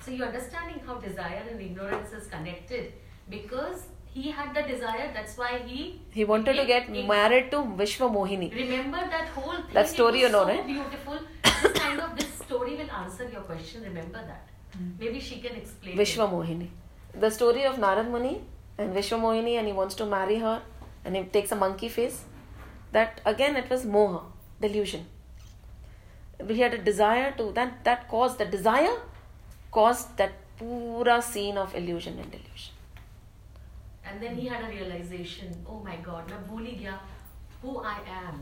[0.03, 2.93] So you understanding how desire and ignorance is connected?
[3.33, 3.83] Because
[4.13, 5.81] he had the desire that's why he
[6.15, 9.73] he wanted to get became ig- married to vishwa mohini Remember that whole thing.
[9.77, 10.65] That story it was you know, so right?
[10.73, 11.19] beautiful.
[11.63, 13.83] This kind of this story will answer your question.
[13.89, 14.43] Remember that.
[14.75, 14.89] Hmm.
[15.03, 15.95] Maybe she can explain.
[16.01, 16.33] vishwa it.
[16.35, 16.67] mohini
[17.25, 18.33] the story of narad muni
[18.77, 20.57] and vishwa mohini and he wants to marry her
[21.05, 22.19] and he takes a monkey face
[22.97, 24.21] that again it was moha
[24.65, 25.03] delusion
[26.51, 28.95] we had a desire to that that caused the desire
[29.79, 32.70] caused that pura scene of illusion and delusion
[34.11, 35.51] And then he had a realization.
[35.73, 36.99] Oh my God, मैं भूल ही गया
[37.63, 38.39] who I am.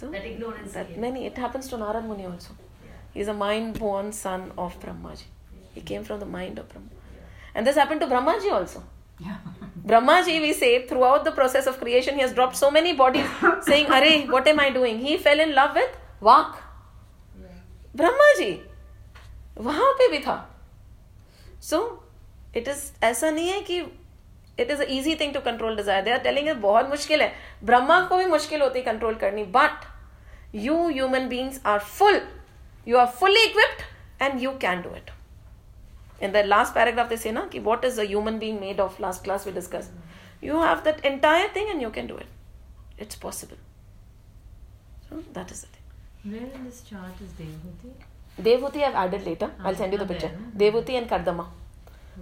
[0.00, 1.00] so That ignorance that came.
[1.02, 2.54] many it happens to narad muni also
[2.86, 2.94] Yeah.
[3.16, 5.84] he's a mind born son of brahmaji he Yeah.
[5.90, 6.88] came from the mind of brahma
[7.18, 7.28] Yeah.
[7.54, 8.82] and this happened to brahmaji also
[9.26, 9.36] Yeah.
[9.90, 13.26] Brahmaji, we say, throughout the process of creation, he has dropped so many bodies,
[13.66, 14.98] saying, Are, what am I doing?
[15.06, 15.92] He fell in love with
[16.28, 16.56] Vak.
[17.42, 18.10] Yeah.
[18.38, 18.48] जी
[19.68, 20.36] वहाँ पे भी था
[21.70, 21.80] so
[22.56, 23.80] it is ऐसा नहीं है कि
[24.60, 27.32] it is easy thing to control desire they are telling it बहुत मुश्किल है।
[27.64, 29.84] ब्रह्मा को भी मुश्किल होती है कंट्रोल करनी। But
[30.56, 32.20] you human beings are full
[32.88, 35.10] you are fully equipped and you can do it
[36.22, 39.46] in the last paragraph this ना कि what is human being made of last class
[39.46, 39.90] we discuss
[40.44, 43.56] you have that entire thing and you can do it it's possible
[45.34, 45.72] that is and
[50.56, 51.52] Devahuti I and Kardama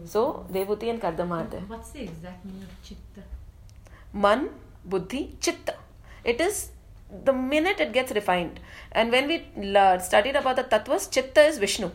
[0.04, 1.60] So Devhuti and Kardama are there.
[1.60, 3.22] What's the exact meaning of Chitta?
[4.12, 4.50] Man,
[4.84, 5.74] Buddhi, Chitta.
[6.24, 6.70] It is
[7.24, 8.60] the minute it gets refined.
[8.92, 9.44] And when we
[10.00, 11.90] studied about the tattvas, Chitta is Vishnu.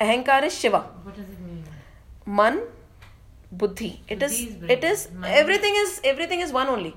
[0.00, 0.80] Ahankar is Shiva.
[1.02, 1.64] What does it mean?
[2.24, 2.62] Man,
[3.52, 4.02] Buddhi.
[4.08, 4.40] It is.
[4.68, 5.08] It is.
[5.24, 6.00] Everything is.
[6.04, 6.94] Everything is one only.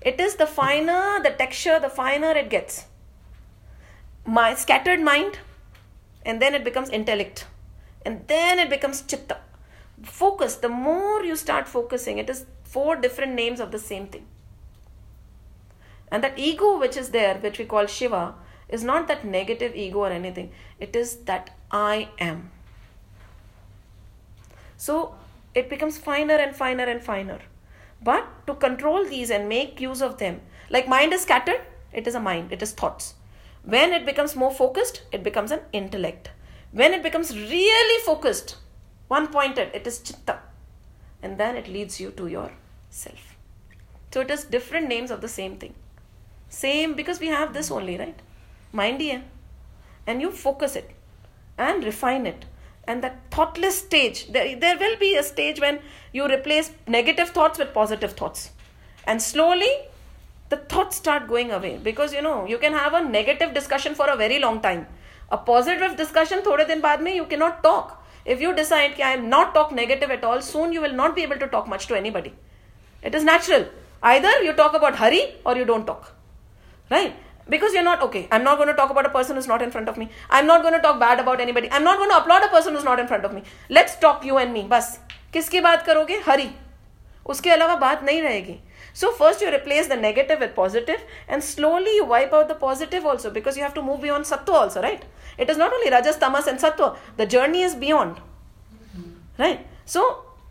[0.00, 2.86] It is the finer the texture, the finer it gets.
[4.24, 5.38] My scattered mind,
[6.24, 7.46] and then it becomes intellect,
[8.04, 9.38] and then it becomes chitta.
[10.02, 10.56] Focus.
[10.56, 14.26] The more you start focusing, it is four different names of the same thing.
[16.10, 18.34] And that ego which is there, which we call Shiva,
[18.68, 20.52] is not that negative ego or anything.
[20.78, 22.50] It is that I am.
[24.76, 25.14] So
[25.54, 27.40] it becomes finer and finer and finer.
[28.02, 31.60] But to control these and make use of them, like mind is scattered,
[31.92, 33.14] it is a mind, it is thoughts.
[33.64, 36.30] When it becomes more focused, it becomes an intellect.
[36.70, 38.56] When it becomes really focused,
[39.08, 40.38] one pointed, it is chitta.
[41.22, 42.52] And then it leads you to your
[42.90, 43.36] self.
[44.12, 45.74] So it is different names of the same thing.
[46.48, 48.18] Same because we have this only, right?
[48.72, 49.22] Mind है
[50.06, 50.90] and you focus it
[51.58, 52.44] and refine it.
[52.86, 55.80] And that thoughtless stage, there, there will be a stage when
[56.12, 58.50] you replace negative thoughts with positive thoughts.
[59.06, 59.70] And slowly
[60.48, 64.08] the thoughts start going away because you know you can have a negative discussion for
[64.08, 64.86] a very long time
[65.30, 67.97] a positive discussion thode din baad mein you cannot talk
[68.34, 71.16] if you decide कि I am not talk negative at all soon you will not
[71.20, 72.34] be able to talk much to anybody
[73.10, 73.64] it is natural
[74.12, 76.12] either you talk about Hari or you don't talk
[76.96, 79.62] right because you're not okay i'm not going to talk about a person who's not
[79.66, 82.10] in front of me i'm not going to talk bad about anybody i'm not going
[82.10, 84.64] to applaud a person who's not in front of me let's talk you and me
[84.72, 84.98] बस
[85.32, 86.48] किसकी बात करोगे हरी
[87.34, 88.54] उसके अलावा बात नहीं रहेगी
[88.93, 93.05] so first you replace the negative with positive and slowly you wipe out the positive
[93.05, 95.03] also because you have to move beyond sattva also, right?
[95.37, 96.95] It is not only rajas, tamas and sattva.
[97.17, 98.21] The journey is beyond.
[99.39, 99.65] Right?
[99.85, 100.03] So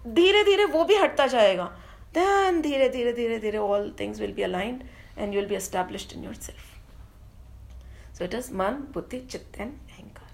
[0.05, 1.71] धीरे धीरे वो भी हटता जाएगा
[2.13, 4.83] then धीरे धीरे धीरे धीरे all things will be aligned
[5.17, 6.81] and you will be established in yourself.
[8.13, 10.27] So it is man, buddhi, chit and ahankar.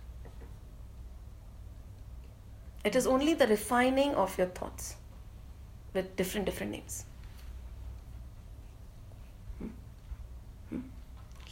[2.84, 4.96] It is only the refining of your thoughts
[5.92, 7.04] with different different names.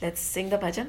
[0.02, 0.88] Let's sing the bhajan.